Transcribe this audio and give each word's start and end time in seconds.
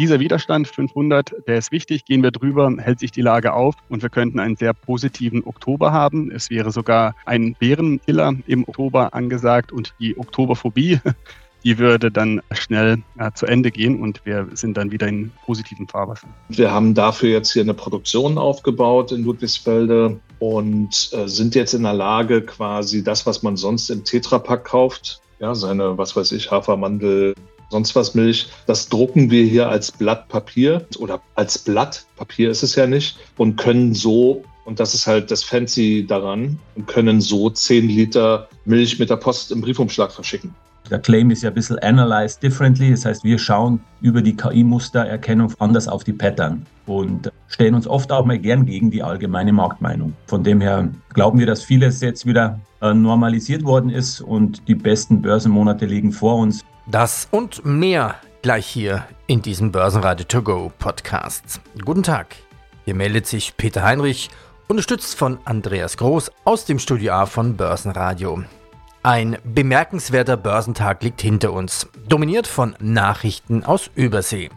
Dieser 0.00 0.18
Widerstand 0.18 0.66
500, 0.66 1.46
der 1.46 1.58
ist 1.58 1.72
wichtig. 1.72 2.06
Gehen 2.06 2.22
wir 2.22 2.30
drüber, 2.30 2.74
hält 2.78 3.00
sich 3.00 3.10
die 3.10 3.20
Lage 3.20 3.52
auf 3.52 3.74
und 3.90 4.00
wir 4.00 4.08
könnten 4.08 4.40
einen 4.40 4.56
sehr 4.56 4.72
positiven 4.72 5.44
Oktober 5.44 5.92
haben. 5.92 6.30
Es 6.30 6.48
wäre 6.48 6.70
sogar 6.70 7.14
ein 7.26 7.54
Bärenkiller 7.58 8.32
im 8.46 8.66
Oktober 8.66 9.12
angesagt 9.12 9.72
und 9.72 9.92
die 10.00 10.16
Oktoberphobie, 10.16 11.00
die 11.64 11.76
würde 11.76 12.10
dann 12.10 12.40
schnell 12.52 13.02
äh, 13.18 13.30
zu 13.34 13.44
Ende 13.44 13.70
gehen 13.70 14.00
und 14.00 14.24
wir 14.24 14.48
sind 14.54 14.78
dann 14.78 14.90
wieder 14.90 15.06
in 15.06 15.32
positiven 15.44 15.86
Fahrwasser. 15.86 16.28
Wir 16.48 16.70
haben 16.70 16.94
dafür 16.94 17.28
jetzt 17.28 17.52
hier 17.52 17.60
eine 17.60 17.74
Produktion 17.74 18.38
aufgebaut 18.38 19.12
in 19.12 19.22
Ludwigsfelde 19.24 20.18
und 20.38 21.10
äh, 21.12 21.28
sind 21.28 21.54
jetzt 21.54 21.74
in 21.74 21.82
der 21.82 21.92
Lage, 21.92 22.40
quasi 22.40 23.04
das, 23.04 23.26
was 23.26 23.42
man 23.42 23.58
sonst 23.58 23.90
im 23.90 24.02
Tetrapack 24.02 24.64
kauft, 24.64 25.20
ja, 25.40 25.54
seine, 25.54 25.98
was 25.98 26.16
weiß 26.16 26.32
ich, 26.32 26.50
Hafermandel, 26.50 27.34
sonst 27.70 27.96
was 27.96 28.14
Milch. 28.14 28.48
Das 28.66 28.88
drucken 28.88 29.30
wir 29.30 29.44
hier 29.44 29.68
als 29.68 29.90
Blatt 29.90 30.28
Papier 30.28 30.86
oder 30.98 31.20
als 31.34 31.58
Blatt 31.58 32.04
Papier 32.16 32.50
ist 32.50 32.62
es 32.62 32.76
ja 32.76 32.86
nicht 32.86 33.18
und 33.38 33.56
können 33.56 33.94
so 33.94 34.44
und 34.64 34.78
das 34.78 34.94
ist 34.94 35.06
halt 35.06 35.30
das 35.30 35.42
Fancy 35.42 36.06
daran 36.06 36.58
und 36.76 36.86
können 36.86 37.20
so 37.20 37.50
10 37.50 37.88
Liter 37.88 38.48
Milch 38.66 38.98
mit 38.98 39.10
der 39.10 39.16
Post 39.16 39.50
im 39.50 39.62
Briefumschlag 39.62 40.12
verschicken. 40.12 40.54
Der 40.90 40.98
Claim 40.98 41.30
ist 41.30 41.42
ja 41.42 41.50
ein 41.50 41.54
bisschen 41.54 41.78
analyzed 41.80 42.42
differently. 42.42 42.90
Das 42.90 43.04
heißt, 43.04 43.22
wir 43.22 43.38
schauen 43.38 43.80
über 44.00 44.22
die 44.22 44.36
KI-Mustererkennung 44.36 45.52
anders 45.58 45.86
auf 45.86 46.02
die 46.02 46.12
Pattern 46.12 46.66
und 46.86 47.30
stellen 47.48 47.74
uns 47.74 47.86
oft 47.86 48.10
auch 48.10 48.24
mal 48.24 48.38
gern 48.38 48.66
gegen 48.66 48.90
die 48.90 49.02
allgemeine 49.02 49.52
Marktmeinung. 49.52 50.14
Von 50.26 50.42
dem 50.42 50.60
her 50.60 50.88
glauben 51.14 51.38
wir, 51.38 51.46
dass 51.46 51.62
vieles 51.62 52.00
jetzt 52.00 52.26
wieder 52.26 52.58
äh, 52.80 52.92
normalisiert 52.92 53.64
worden 53.64 53.90
ist 53.90 54.20
und 54.20 54.66
die 54.66 54.74
besten 54.74 55.22
Börsenmonate 55.22 55.86
liegen 55.86 56.12
vor 56.12 56.36
uns. 56.36 56.64
Das 56.90 57.28
und 57.30 57.64
mehr 57.64 58.16
gleich 58.42 58.66
hier 58.66 59.06
in 59.28 59.42
diesem 59.42 59.70
Börsenradio 59.70 60.26
To 60.26 60.42
Go 60.42 60.72
Podcast. 60.76 61.60
Guten 61.84 62.02
Tag, 62.02 62.34
hier 62.84 62.96
meldet 62.96 63.28
sich 63.28 63.56
Peter 63.56 63.84
Heinrich, 63.84 64.28
unterstützt 64.66 65.14
von 65.14 65.38
Andreas 65.44 65.96
Groß 65.98 66.32
aus 66.44 66.64
dem 66.64 66.80
Studio 66.80 67.12
A 67.12 67.26
von 67.26 67.56
Börsenradio. 67.56 68.42
Ein 69.04 69.38
bemerkenswerter 69.44 70.36
Börsentag 70.36 71.04
liegt 71.04 71.22
hinter 71.22 71.52
uns, 71.52 71.86
dominiert 72.08 72.48
von 72.48 72.74
Nachrichten 72.80 73.62
aus 73.62 73.88
Übersee. 73.94 74.50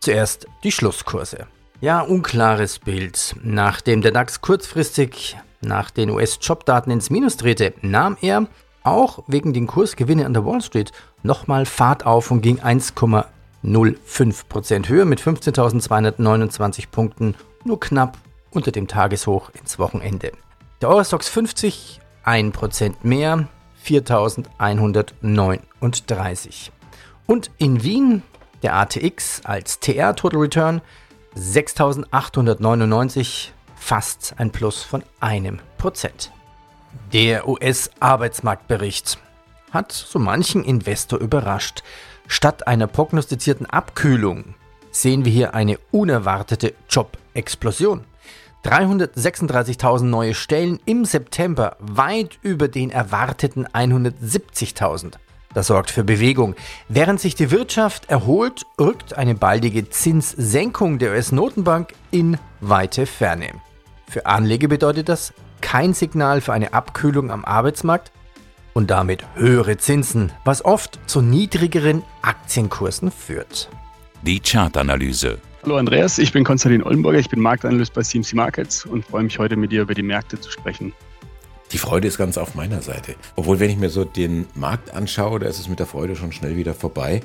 Zuerst 0.00 0.48
die 0.64 0.72
Schlusskurse. 0.72 1.46
Ja, 1.80 2.00
unklares 2.00 2.80
Bild. 2.80 3.36
Nachdem 3.44 4.02
der 4.02 4.10
DAX 4.10 4.40
kurzfristig 4.40 5.36
nach 5.60 5.92
den 5.92 6.10
US-Jobdaten 6.10 6.90
ins 6.90 7.10
Minus 7.10 7.36
drehte, 7.36 7.72
nahm 7.82 8.16
er 8.20 8.48
auch 8.90 9.24
wegen 9.26 9.52
den 9.52 9.66
Kursgewinnen 9.66 10.24
an 10.26 10.34
der 10.34 10.44
Wall 10.44 10.60
Street 10.60 10.92
nochmal 11.22 11.64
Fahrt 11.66 12.06
auf 12.06 12.30
und 12.30 12.42
ging 12.42 12.60
1,05% 12.60 14.88
höher 14.88 15.04
mit 15.04 15.20
15.229 15.20 16.84
Punkten, 16.90 17.34
nur 17.64 17.80
knapp 17.80 18.16
unter 18.50 18.72
dem 18.72 18.88
Tageshoch 18.88 19.50
ins 19.50 19.78
Wochenende. 19.78 20.32
Der 20.80 20.88
Eurostox 20.88 21.28
50 21.28 22.00
1% 22.24 22.94
mehr, 23.02 23.46
4.139. 23.84 26.70
Und 27.26 27.50
in 27.58 27.82
Wien 27.82 28.22
der 28.62 28.74
ATX 28.74 29.42
als 29.44 29.80
TR 29.80 30.14
Total 30.14 30.38
Return 30.40 30.80
6.899, 31.36 33.48
fast 33.76 34.34
ein 34.38 34.50
Plus 34.50 34.82
von 34.82 35.02
einem 35.20 35.58
Prozent. 35.78 36.32
Der 37.12 37.48
US-Arbeitsmarktbericht 37.48 39.18
hat 39.70 39.92
so 39.92 40.18
manchen 40.18 40.64
Investor 40.64 41.18
überrascht. 41.18 41.82
Statt 42.26 42.66
einer 42.66 42.86
prognostizierten 42.86 43.66
Abkühlung 43.66 44.54
sehen 44.90 45.24
wir 45.24 45.32
hier 45.32 45.54
eine 45.54 45.78
unerwartete 45.90 46.74
Job-Explosion. 46.88 48.04
336.000 48.64 50.04
neue 50.04 50.34
Stellen 50.34 50.80
im 50.84 51.04
September, 51.04 51.76
weit 51.78 52.38
über 52.42 52.68
den 52.68 52.90
erwarteten 52.90 53.66
170.000. 53.66 55.14
Das 55.54 55.68
sorgt 55.68 55.90
für 55.90 56.04
Bewegung. 56.04 56.54
Während 56.88 57.20
sich 57.20 57.34
die 57.34 57.50
Wirtschaft 57.50 58.10
erholt, 58.10 58.66
rückt 58.78 59.14
eine 59.14 59.34
baldige 59.34 59.88
Zinssenkung 59.88 60.98
der 60.98 61.12
US-Notenbank 61.12 61.94
in 62.10 62.38
weite 62.60 63.06
Ferne. 63.06 63.52
Für 64.08 64.26
Anleger 64.26 64.68
bedeutet 64.68 65.08
das 65.08 65.32
kein 65.60 65.94
Signal 65.94 66.40
für 66.40 66.52
eine 66.52 66.72
Abkühlung 66.72 67.30
am 67.30 67.44
Arbeitsmarkt 67.44 68.12
und 68.74 68.90
damit 68.90 69.24
höhere 69.34 69.76
Zinsen, 69.76 70.32
was 70.44 70.64
oft 70.64 70.98
zu 71.06 71.20
niedrigeren 71.20 72.02
Aktienkursen 72.22 73.10
führt. 73.10 73.68
Die 74.22 74.40
Chartanalyse. 74.40 75.38
Hallo 75.64 75.76
Andreas, 75.76 76.18
ich 76.18 76.32
bin 76.32 76.44
Konstantin 76.44 76.82
Ollenburger, 76.82 77.18
ich 77.18 77.28
bin 77.28 77.40
Marktanalyst 77.40 77.92
bei 77.92 78.02
CMC 78.02 78.34
Markets 78.34 78.86
und 78.86 79.04
freue 79.04 79.24
mich 79.24 79.38
heute 79.38 79.56
mit 79.56 79.72
dir 79.72 79.82
über 79.82 79.94
die 79.94 80.02
Märkte 80.02 80.40
zu 80.40 80.50
sprechen. 80.50 80.92
Die 81.72 81.78
Freude 81.78 82.08
ist 82.08 82.16
ganz 82.16 82.38
auf 82.38 82.54
meiner 82.54 82.80
Seite. 82.80 83.16
Obwohl, 83.36 83.60
wenn 83.60 83.68
ich 83.68 83.76
mir 83.76 83.90
so 83.90 84.04
den 84.04 84.46
Markt 84.54 84.94
anschaue, 84.94 85.40
da 85.40 85.46
ist 85.46 85.58
es 85.58 85.68
mit 85.68 85.78
der 85.78 85.86
Freude 85.86 86.16
schon 86.16 86.32
schnell 86.32 86.56
wieder 86.56 86.74
vorbei. 86.74 87.20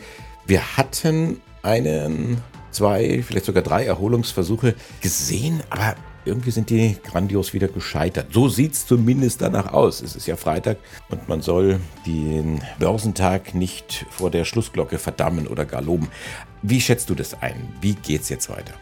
Wir 0.46 0.76
hatten 0.76 1.40
einen, 1.62 2.38
zwei, 2.72 3.24
vielleicht 3.26 3.46
sogar 3.46 3.64
drei 3.64 3.86
Erholungsversuche 3.86 4.76
gesehen, 5.02 5.62
aber 5.70 5.96
irgendwie 6.26 6.52
sind 6.52 6.70
die 6.70 6.98
grandios 7.04 7.54
wieder 7.54 7.68
gescheitert. 7.68 8.28
So 8.32 8.50
sieht 8.50 8.74
es 8.74 8.86
zumindest 8.86 9.42
danach 9.42 9.74
aus. 9.74 10.02
Es 10.02 10.16
ist 10.16 10.28
ja 10.28 10.36
Freitag 10.36 10.78
und 11.10 11.28
man 11.28 11.42
soll 11.42 11.80
den 12.06 12.62
Börsentag 12.80 13.54
nicht 13.54 14.06
vor 14.10 14.32
der 14.32 14.46
Schlussglocke 14.46 14.98
verdammen 14.98 15.48
oder 15.48 15.66
gar 15.66 15.82
loben. 15.82 16.08
Wie 16.62 16.82
schätzt 16.82 17.10
du 17.10 17.16
das 17.16 17.42
ein? 17.42 17.68
Wie 17.82 17.94
geht 17.94 18.22
es 18.22 18.30
jetzt 18.30 18.50
weiter? 18.50 18.74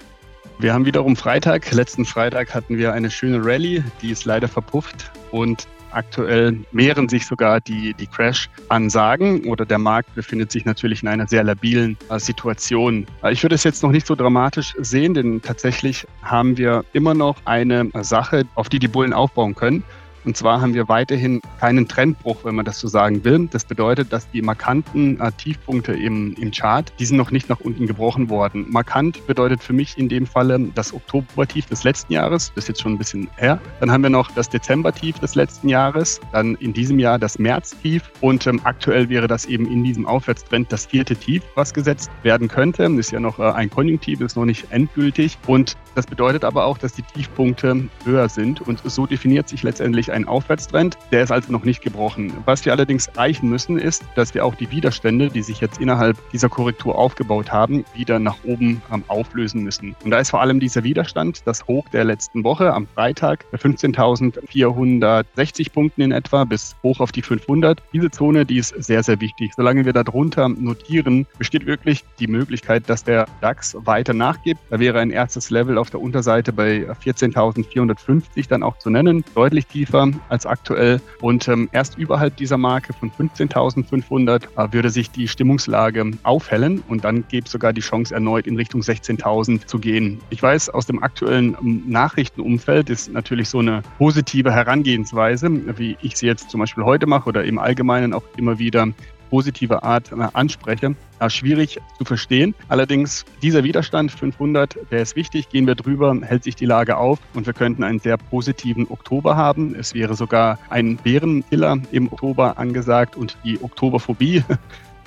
Wir 0.59 0.73
haben 0.73 0.85
wiederum 0.85 1.15
Freitag. 1.15 1.71
Letzten 1.71 2.05
Freitag 2.05 2.53
hatten 2.53 2.77
wir 2.77 2.93
eine 2.93 3.09
schöne 3.09 3.43
Rallye, 3.43 3.83
die 4.01 4.11
ist 4.11 4.25
leider 4.25 4.47
verpufft 4.47 5.11
und 5.31 5.67
Aktuell 5.91 6.57
mehren 6.71 7.09
sich 7.09 7.25
sogar 7.25 7.59
die, 7.61 7.93
die 7.93 8.07
Crash-Ansagen 8.07 9.45
oder 9.45 9.65
der 9.65 9.77
Markt 9.77 10.13
befindet 10.15 10.51
sich 10.51 10.65
natürlich 10.65 11.03
in 11.03 11.09
einer 11.09 11.27
sehr 11.27 11.43
labilen 11.43 11.97
äh, 12.09 12.19
Situation. 12.19 13.05
Äh, 13.23 13.33
ich 13.33 13.43
würde 13.43 13.55
es 13.55 13.63
jetzt 13.63 13.83
noch 13.83 13.91
nicht 13.91 14.07
so 14.07 14.15
dramatisch 14.15 14.73
sehen, 14.79 15.13
denn 15.13 15.41
tatsächlich 15.41 16.07
haben 16.21 16.57
wir 16.57 16.85
immer 16.93 17.13
noch 17.13 17.37
eine 17.45 17.89
Sache, 18.01 18.45
auf 18.55 18.69
die 18.69 18.79
die 18.79 18.87
Bullen 18.87 19.13
aufbauen 19.13 19.55
können. 19.55 19.83
Und 20.25 20.37
zwar 20.37 20.61
haben 20.61 20.73
wir 20.73 20.87
weiterhin 20.87 21.41
keinen 21.59 21.87
Trendbruch, 21.87 22.43
wenn 22.43 22.55
man 22.55 22.65
das 22.65 22.79
so 22.79 22.87
sagen 22.87 23.23
will. 23.23 23.47
Das 23.51 23.65
bedeutet, 23.65 24.13
dass 24.13 24.29
die 24.29 24.41
markanten 24.41 25.19
äh, 25.19 25.31
Tiefpunkte 25.31 25.93
im, 25.93 26.35
im 26.35 26.51
Chart, 26.51 26.91
die 26.99 27.05
sind 27.05 27.17
noch 27.17 27.31
nicht 27.31 27.49
nach 27.49 27.59
unten 27.59 27.87
gebrochen 27.87 28.29
worden. 28.29 28.65
Markant 28.69 29.25
bedeutet 29.25 29.63
für 29.63 29.73
mich 29.73 29.97
in 29.97 30.09
dem 30.09 30.25
Falle 30.25 30.59
das 30.75 30.93
Oktobertief 30.93 31.65
des 31.65 31.83
letzten 31.83 32.13
Jahres, 32.13 32.51
das 32.55 32.65
ist 32.65 32.67
jetzt 32.69 32.81
schon 32.81 32.93
ein 32.93 32.97
bisschen 32.97 33.29
her. 33.37 33.59
Dann 33.79 33.91
haben 33.91 34.03
wir 34.03 34.09
noch 34.09 34.29
das 34.31 34.49
Dezembertief 34.49 35.19
des 35.19 35.35
letzten 35.35 35.69
Jahres, 35.69 36.19
dann 36.31 36.55
in 36.55 36.73
diesem 36.73 36.99
Jahr 36.99 37.17
das 37.17 37.39
Märztief 37.39 38.11
und 38.21 38.45
ähm, 38.47 38.61
aktuell 38.63 39.09
wäre 39.09 39.27
das 39.27 39.45
eben 39.45 39.65
in 39.71 39.83
diesem 39.83 40.05
Aufwärtstrend 40.05 40.71
das 40.71 40.85
vierte 40.85 41.15
Tief, 41.15 41.41
was 41.55 41.73
gesetzt 41.73 42.11
werden 42.23 42.47
könnte. 42.47 42.83
Ist 42.83 43.11
ja 43.11 43.19
noch 43.19 43.39
äh, 43.39 43.43
ein 43.43 43.69
Konjunktiv, 43.69 44.21
ist 44.21 44.35
noch 44.35 44.45
nicht 44.45 44.67
endgültig 44.71 45.37
und 45.47 45.75
das 45.95 46.05
bedeutet 46.05 46.43
aber 46.43 46.65
auch, 46.65 46.77
dass 46.77 46.93
die 46.93 47.01
Tiefpunkte 47.01 47.89
höher 48.05 48.29
sind 48.29 48.61
und 48.61 48.81
so 48.83 49.05
definiert 49.05 49.49
sich 49.49 49.63
letztendlich 49.63 50.10
ein 50.11 50.27
Aufwärtstrend, 50.27 50.97
der 51.11 51.23
ist 51.23 51.31
also 51.31 51.51
noch 51.51 51.63
nicht 51.63 51.81
gebrochen. 51.81 52.33
Was 52.45 52.65
wir 52.65 52.73
allerdings 52.73 53.07
erreichen 53.07 53.49
müssen, 53.49 53.77
ist, 53.77 54.03
dass 54.15 54.33
wir 54.33 54.45
auch 54.45 54.55
die 54.55 54.71
Widerstände, 54.71 55.29
die 55.29 55.41
sich 55.41 55.61
jetzt 55.61 55.79
innerhalb 55.79 56.17
dieser 56.31 56.49
Korrektur 56.49 56.97
aufgebaut 56.97 57.51
haben, 57.51 57.85
wieder 57.95 58.19
nach 58.19 58.37
oben 58.43 58.81
ähm, 58.91 59.03
auflösen 59.07 59.63
müssen. 59.63 59.95
Und 60.03 60.11
da 60.11 60.19
ist 60.19 60.31
vor 60.31 60.41
allem 60.41 60.59
dieser 60.59 60.83
Widerstand, 60.83 61.41
das 61.45 61.65
Hoch 61.67 61.87
der 61.89 62.03
letzten 62.03 62.43
Woche 62.43 62.73
am 62.73 62.87
Freitag 62.87 63.45
bei 63.51 63.57
15.460 63.57 65.71
Punkten 65.71 66.01
in 66.01 66.11
etwa 66.11 66.43
bis 66.43 66.75
hoch 66.83 66.99
auf 66.99 67.11
die 67.11 67.21
500. 67.21 67.81
Diese 67.93 68.11
Zone, 68.11 68.45
die 68.45 68.57
ist 68.57 68.75
sehr, 68.83 69.03
sehr 69.03 69.21
wichtig. 69.21 69.53
Solange 69.55 69.85
wir 69.85 69.93
darunter 69.93 70.49
notieren, 70.49 71.27
besteht 71.37 71.65
wirklich 71.65 72.03
die 72.19 72.27
Möglichkeit, 72.27 72.89
dass 72.89 73.03
der 73.03 73.25
DAX 73.41 73.75
weiter 73.79 74.13
nachgibt. 74.13 74.59
Da 74.69 74.79
wäre 74.79 74.99
ein 74.99 75.11
erstes 75.11 75.49
Level 75.49 75.77
auf 75.77 75.89
der 75.89 76.01
Unterseite 76.01 76.53
bei 76.53 76.87
14.450 77.03 78.47
dann 78.49 78.63
auch 78.63 78.77
zu 78.77 78.89
nennen, 78.89 79.23
deutlich 79.35 79.67
tiefer 79.67 80.00
drüber 80.01 80.19
als 80.29 80.45
aktuell. 80.45 81.01
Und 81.21 81.47
ähm, 81.47 81.69
erst 81.71 81.97
überhalb 81.97 82.37
dieser 82.37 82.57
Marke 82.57 82.93
von 82.93 83.11
15.500 83.11 84.43
äh, 84.55 84.73
würde 84.73 84.89
sich 84.89 85.11
die 85.11 85.27
Stimmungslage 85.27 86.11
aufhellen 86.23 86.83
und 86.87 87.03
dann 87.03 87.23
gäbe 87.27 87.45
es 87.45 87.51
sogar 87.51 87.73
die 87.73 87.81
Chance, 87.81 88.13
erneut 88.13 88.47
in 88.47 88.55
Richtung 88.55 88.81
16.000 88.81 89.65
zu 89.65 89.79
gehen. 89.79 90.19
Ich 90.29 90.41
weiß, 90.41 90.69
aus 90.69 90.85
dem 90.85 91.01
aktuellen 91.03 91.55
ähm, 91.61 91.83
Nachrichtenumfeld 91.87 92.89
ist 92.89 93.11
natürlich 93.11 93.49
so 93.49 93.59
eine 93.59 93.81
positive 93.97 94.51
Herangehensweise, 94.51 95.49
wie 95.77 95.97
ich 96.01 96.17
sie 96.17 96.27
jetzt 96.27 96.49
zum 96.49 96.59
Beispiel 96.59 96.83
heute 96.83 97.07
mache 97.07 97.29
oder 97.29 97.43
im 97.43 97.59
Allgemeinen 97.59 98.13
auch 98.13 98.23
immer 98.37 98.59
wieder 98.59 98.87
positive 99.31 99.81
Art 99.81 100.11
äh, 100.11 100.27
anspreche, 100.33 100.95
schwierig 101.27 101.79
zu 101.97 102.05
verstehen. 102.05 102.53
Allerdings 102.67 103.25
dieser 103.41 103.63
Widerstand 103.63 104.11
500, 104.11 104.77
der 104.91 105.01
ist 105.01 105.15
wichtig. 105.15 105.49
Gehen 105.49 105.65
wir 105.65 105.75
drüber, 105.75 106.15
hält 106.21 106.43
sich 106.43 106.55
die 106.55 106.65
Lage 106.65 106.97
auf 106.97 107.17
und 107.33 107.47
wir 107.47 107.53
könnten 107.53 107.83
einen 107.83 107.99
sehr 107.99 108.17
positiven 108.17 108.87
Oktober 108.91 109.35
haben. 109.35 109.73
Es 109.73 109.95
wäre 109.95 110.13
sogar 110.15 110.59
ein 110.69 110.97
Bärenkiller 110.97 111.79
im 111.91 112.11
Oktober 112.11 112.59
angesagt 112.59 113.15
und 113.15 113.37
die 113.43 113.59
Oktoberphobie 113.63 114.43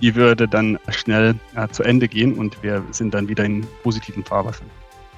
die 0.01 0.15
würde 0.15 0.49
dann 0.49 0.79
schnell 0.89 1.35
äh, 1.55 1.69
zu 1.69 1.83
Ende 1.83 2.09
gehen 2.09 2.35
und 2.35 2.63
wir 2.63 2.83
sind 2.91 3.15
dann 3.15 3.29
wieder 3.29 3.45
in 3.45 3.67
positiven 3.83 4.25
Fahrwassern. 4.25 4.67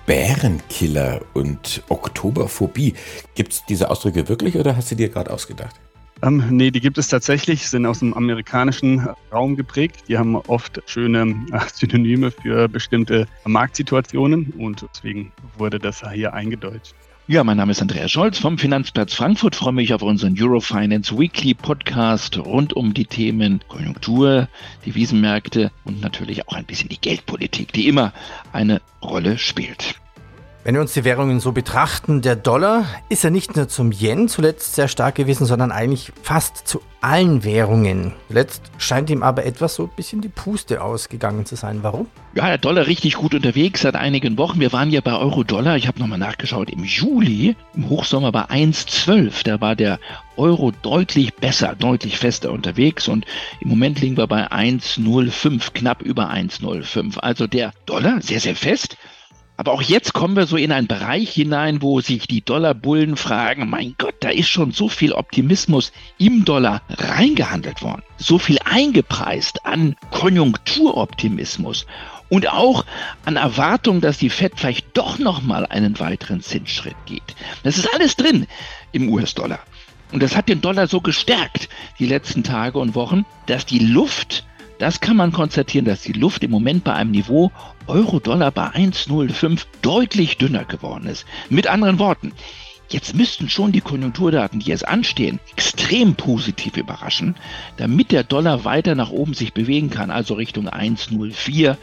Bärenkiller 0.07 1.23
und 1.35 1.83
Oktoberphobie. 1.89 2.95
Gibt 3.35 3.53
es 3.53 3.65
diese 3.65 3.91
Ausdrücke 3.91 4.29
wirklich 4.29 4.57
oder 4.57 4.77
hast 4.77 4.91
du 4.91 4.95
dir 4.95 5.09
gerade 5.09 5.33
ausgedacht? 5.33 5.75
Ähm, 6.23 6.45
nee, 6.51 6.71
die 6.71 6.81
gibt 6.81 6.97
es 6.99 7.09
tatsächlich, 7.09 7.69
sind 7.69 7.85
aus 7.85 7.99
dem 7.99 8.15
amerikanischen 8.15 9.07
Raum 9.31 9.57
geprägt. 9.57 10.05
Die 10.09 10.17
haben 10.17 10.37
oft 10.37 10.83
schöne 10.87 11.37
äh, 11.53 11.61
Synonyme 11.73 12.31
für 12.31 12.69
bestimmte 12.69 13.27
Marktsituationen 13.45 14.53
und 14.57 14.87
deswegen 14.95 15.33
wurde 15.59 15.79
das 15.79 16.03
hier 16.11 16.33
eingedeutscht. 16.33 16.95
Ja, 17.29 17.43
mein 17.43 17.57
Name 17.57 17.73
ist 17.73 17.83
Andreas 17.83 18.13
Scholz 18.13 18.39
vom 18.39 18.57
Finanzplatz 18.57 19.13
Frankfurt. 19.13 19.57
freue 19.57 19.73
mich 19.73 19.93
auf 19.93 20.03
unseren 20.03 20.37
Eurofinance 20.41 21.19
Weekly 21.19 21.55
Podcast 21.55 22.39
rund 22.39 22.73
um 22.73 22.95
die 22.95 23.07
Themen 23.07 23.61
Konjunktur, 23.67 24.49
Devisenmärkte 24.87 25.73
und 25.85 26.01
natürlich 26.01 26.47
auch 26.47 26.55
ein 26.55 26.67
bisschen 26.67 26.89
die 26.89 27.01
Geldpolitik, 27.01 27.73
die 27.73 27.89
immer 27.89 28.13
eine 28.53 28.81
Rolle 29.03 29.39
spielt. 29.39 29.97
Wenn 30.67 30.75
wir 30.75 30.81
uns 30.81 30.95
die 30.95 31.05
Währungen 31.05 31.39
so 31.39 31.53
betrachten, 31.53 32.23
der 32.23 32.35
Dollar 32.35 32.87
ist 33.09 33.23
ja 33.23 33.31
nicht 33.31 33.55
nur 33.55 33.69
zum 33.69 33.93
Yen 33.93 34.27
zuletzt 34.27 34.75
sehr 34.75 34.89
stark 34.89 35.15
gewesen, 35.15 35.47
sondern 35.47 35.71
eigentlich 35.71 36.11
fast 36.25 36.67
zu 36.67 36.83
allen 37.01 37.45
Währungen. 37.45 38.15
Zuletzt 38.27 38.63
scheint 38.77 39.09
ihm 39.09 39.23
aber 39.23 39.47
etwas 39.47 39.77
so 39.77 39.85
ein 39.85 39.91
bisschen 39.95 40.23
die 40.23 40.29
Puste 40.29 40.83
ausgegangen 40.83 41.47
zu 41.47 41.55
sein. 41.55 41.85
Warum? 41.85 42.09
Ja, 42.35 42.49
der 42.49 42.59
Dollar 42.59 42.89
richtig 42.89 43.15
gut 43.15 43.33
unterwegs 43.33 43.83
seit 43.83 43.95
einigen 43.95 44.39
Wochen. 44.39 44.59
Wir 44.59 44.73
waren 44.73 44.91
ja 44.91 45.01
bei 45.01 45.17
Euro-Dollar, 45.17 45.77
ich 45.77 45.87
habe 45.87 46.01
nochmal 46.01 46.19
nachgeschaut, 46.19 46.69
im 46.69 46.83
Juli, 46.83 47.55
im 47.77 47.89
Hochsommer 47.89 48.33
bei 48.33 48.47
1,12. 48.47 49.45
Da 49.45 49.61
war 49.61 49.77
der 49.77 50.01
Euro 50.37 50.73
deutlich 50.83 51.33
besser, 51.35 51.77
deutlich 51.79 52.19
fester 52.19 52.51
unterwegs 52.51 53.07
und 53.07 53.25
im 53.61 53.69
Moment 53.69 54.01
liegen 54.01 54.17
wir 54.17 54.27
bei 54.27 54.51
1,05, 54.51 55.75
knapp 55.75 56.03
über 56.03 56.29
1,05. 56.29 57.21
Also 57.21 57.47
der 57.47 57.73
Dollar 57.87 58.21
sehr, 58.21 58.41
sehr 58.41 58.57
fest. 58.57 58.97
Aber 59.57 59.73
auch 59.73 59.83
jetzt 59.83 60.13
kommen 60.13 60.37
wir 60.37 60.47
so 60.47 60.57
in 60.57 60.71
einen 60.71 60.87
Bereich 60.87 61.31
hinein, 61.31 61.81
wo 61.81 62.01
sich 62.01 62.27
die 62.27 62.45
Dollarbullen 62.45 63.17
fragen, 63.17 63.71
mein 63.71 63.95
Gott, 63.97 64.17
da 64.21 64.29
ist 64.29 64.49
schon 64.49 64.73
so 64.73 64.89
viel 64.89 65.13
Optimismus 65.13 65.93
im 66.19 66.45
Dollar 66.45 66.83
reingehandelt 66.91 67.83
worden, 67.83 68.03
so 68.19 68.39
viel 68.39 68.59
eingepreist 68.65 69.65
an 69.65 69.97
Konjunkturoptimismus 70.11 71.87
und 72.29 72.49
auch 72.49 72.85
an 73.25 73.37
Erwartung, 73.37 74.01
dass 74.01 74.19
die 74.19 74.31
Fed 74.31 74.53
vielleicht 74.57 74.97
doch 74.97 75.19
noch 75.19 75.43
mal 75.43 75.65
einen 75.65 75.99
weiteren 76.01 76.43
Zinsschritt 76.43 76.97
geht. 77.07 77.35
Das 77.63 77.79
ist 77.79 77.93
alles 77.95 78.17
drin 78.17 78.47
im 78.93 79.09
US-Dollar. 79.09 79.61
Und 80.13 80.23
das 80.23 80.37
hat 80.37 80.49
den 80.49 80.61
Dollar 80.61 80.87
so 80.87 81.01
gestärkt 81.01 81.69
die 81.99 82.07
letzten 82.07 82.45
Tage 82.45 82.79
und 82.79 82.95
Wochen, 82.95 83.25
dass 83.47 83.67
die 83.67 83.81
Luft 83.81 84.45
das 84.79 85.01
kann 85.01 85.17
man 85.17 85.33
konstatieren, 85.33 85.87
dass 85.87 86.03
die 86.03 86.13
Luft 86.13 86.45
im 86.45 86.51
Moment 86.51 86.85
bei 86.85 86.95
einem 86.95 87.11
Niveau 87.11 87.51
Euro-Dollar 87.87 88.51
bei 88.51 88.69
1,05 88.69 89.63
deutlich 89.83 90.39
dünner 90.39 90.65
geworden 90.65 91.07
ist. 91.07 91.25
Mit 91.49 91.67
anderen 91.67 91.99
Worten, 91.99 92.33
jetzt 92.91 93.15
müssten 93.15 93.49
schon 93.49 93.73
die 93.73 93.81
Konjunkturdaten, 93.81 94.61
die 94.61 94.71
jetzt 94.71 94.87
anstehen, 94.87 95.41
extrem 95.53 96.15
positiv 96.15 96.77
überraschen, 96.77 97.37
damit 97.77 98.13
der 98.13 98.25
Dollar 98.25 98.65
weiter 98.65 98.95
nach 98.95 99.11
oben 99.11 99.35
sich 99.35 99.55
bewegen 99.55 99.91
kann, 99.91 100.11
also 100.11 100.35
Richtung 100.35 100.69
1,04. 100.69 101.77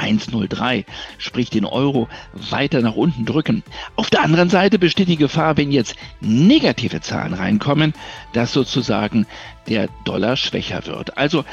1,03, 0.00 0.84
sprich 1.18 1.50
den 1.50 1.64
Euro 1.64 2.08
weiter 2.32 2.80
nach 2.80 2.94
unten 2.94 3.26
drücken. 3.26 3.62
Auf 3.96 4.10
der 4.10 4.22
anderen 4.22 4.48
Seite 4.48 4.78
besteht 4.78 5.08
die 5.08 5.16
Gefahr, 5.16 5.56
wenn 5.56 5.70
jetzt 5.70 5.94
negative 6.20 7.00
Zahlen 7.00 7.34
reinkommen, 7.34 7.92
dass 8.32 8.52
sozusagen 8.52 9.26
der 9.68 9.88
Dollar 10.04 10.36
schwächer 10.36 10.86
wird. 10.86 11.18
Also 11.18 11.44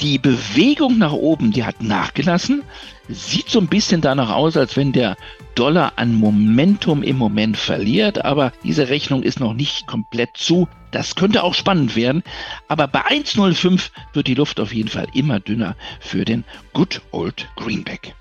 die 0.00 0.18
Bewegung 0.18 0.98
nach 0.98 1.12
oben, 1.12 1.52
die 1.52 1.64
hat 1.64 1.82
nachgelassen. 1.82 2.62
Sieht 3.08 3.50
so 3.50 3.60
ein 3.60 3.68
bisschen 3.68 4.00
danach 4.00 4.30
aus, 4.30 4.56
als 4.56 4.76
wenn 4.76 4.92
der 4.92 5.16
Dollar 5.54 5.92
an 5.96 6.14
Momentum 6.14 7.02
im 7.02 7.16
Moment 7.16 7.56
verliert, 7.56 8.24
aber 8.24 8.52
diese 8.64 8.88
Rechnung 8.88 9.22
ist 9.22 9.40
noch 9.40 9.54
nicht 9.54 9.86
komplett 9.86 10.36
zu. 10.36 10.68
Das 10.92 11.14
könnte 11.14 11.42
auch 11.42 11.54
spannend 11.54 11.94
werden, 11.96 12.22
aber 12.68 12.88
bei 12.88 13.00
1,05 13.00 13.90
wird 14.12 14.26
die 14.26 14.34
Luft 14.34 14.60
auf 14.60 14.72
jeden 14.72 14.88
Fall 14.88 15.08
immer 15.14 15.40
dünner 15.40 15.76
für 16.00 16.24
den 16.24 16.44
Good 16.72 17.02
Old 17.10 17.48
Greenback. 17.56 18.14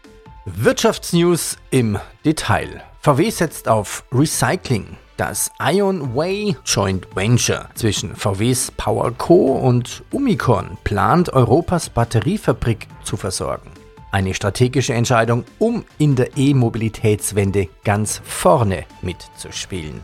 Wirtschaftsnews 0.45 1.57
im 1.69 1.99
Detail. 2.25 2.83
VW 3.01 3.29
setzt 3.29 3.67
auf 3.67 4.03
Recycling. 4.11 4.97
Das 5.21 5.51
Ion 5.61 6.15
Way 6.15 6.57
Joint 6.65 7.05
Venture 7.15 7.69
zwischen 7.75 8.15
VWs 8.15 8.71
Power 8.71 9.11
Co. 9.11 9.51
und 9.51 10.01
Umicon 10.09 10.79
plant 10.83 11.31
Europas 11.31 11.91
Batteriefabrik 11.91 12.87
zu 13.03 13.17
versorgen. 13.17 13.69
Eine 14.11 14.33
strategische 14.33 14.95
Entscheidung, 14.95 15.45
um 15.59 15.85
in 15.99 16.15
der 16.15 16.35
E-Mobilitätswende 16.37 17.67
ganz 17.83 18.19
vorne 18.25 18.85
mitzuspielen. 19.03 20.01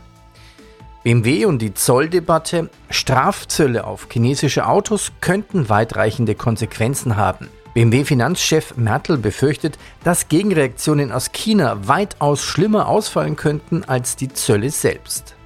BMW 1.02 1.46
und 1.46 1.62
die 1.62 1.74
Zolldebatte, 1.74 2.70
Strafzölle 2.88 3.88
auf 3.88 4.06
chinesische 4.12 4.68
Autos 4.68 5.10
könnten 5.20 5.68
weitreichende 5.68 6.36
Konsequenzen 6.36 7.16
haben. 7.16 7.48
BMW-Finanzchef 7.78 8.76
Mertel 8.76 9.18
befürchtet, 9.18 9.78
dass 10.02 10.26
Gegenreaktionen 10.26 11.12
aus 11.12 11.30
China 11.30 11.86
weitaus 11.86 12.42
schlimmer 12.42 12.88
ausfallen 12.88 13.36
könnten 13.36 13.84
als 13.84 14.16
die 14.16 14.26
Zölle 14.26 14.70
selbst. 14.70 15.36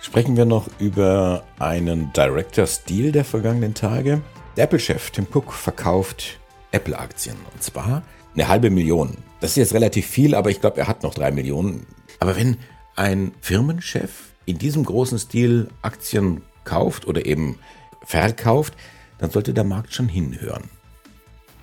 Sprechen 0.00 0.34
wir 0.34 0.46
noch 0.46 0.66
über 0.78 1.44
einen 1.58 2.10
Director's 2.14 2.84
Deal 2.84 3.12
der 3.12 3.26
vergangenen 3.26 3.74
Tage. 3.74 4.22
Der 4.56 4.64
Apple-Chef 4.64 5.10
Tim 5.10 5.26
Cook 5.30 5.52
verkauft 5.52 6.38
Apple-Aktien 6.72 7.36
und 7.52 7.62
zwar 7.62 8.02
eine 8.32 8.48
halbe 8.48 8.70
Million. 8.70 9.18
Das 9.40 9.50
ist 9.50 9.56
jetzt 9.56 9.74
relativ 9.74 10.06
viel, 10.06 10.34
aber 10.34 10.48
ich 10.48 10.62
glaube, 10.62 10.78
er 10.78 10.88
hat 10.88 11.02
noch 11.02 11.12
drei 11.12 11.32
Millionen. 11.32 11.84
Aber 12.18 12.34
wenn 12.34 12.56
ein 12.96 13.32
Firmenchef 13.42 14.32
in 14.46 14.56
diesem 14.56 14.86
großen 14.86 15.18
Stil 15.18 15.68
Aktien 15.82 16.40
kauft 16.64 17.06
oder 17.06 17.26
eben 17.26 17.58
verkauft, 18.02 18.72
dann 19.18 19.30
sollte 19.30 19.52
der 19.52 19.64
Markt 19.64 19.92
schon 19.92 20.08
hinhören. 20.08 20.70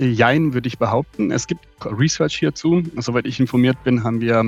Jein, 0.05 0.53
würde 0.53 0.67
ich 0.67 0.79
behaupten. 0.79 1.31
Es 1.31 1.45
gibt 1.47 1.65
Research 1.85 2.35
hierzu. 2.37 2.83
Soweit 2.97 3.25
ich 3.25 3.39
informiert 3.39 3.83
bin, 3.83 4.03
haben 4.03 4.19
wir 4.19 4.43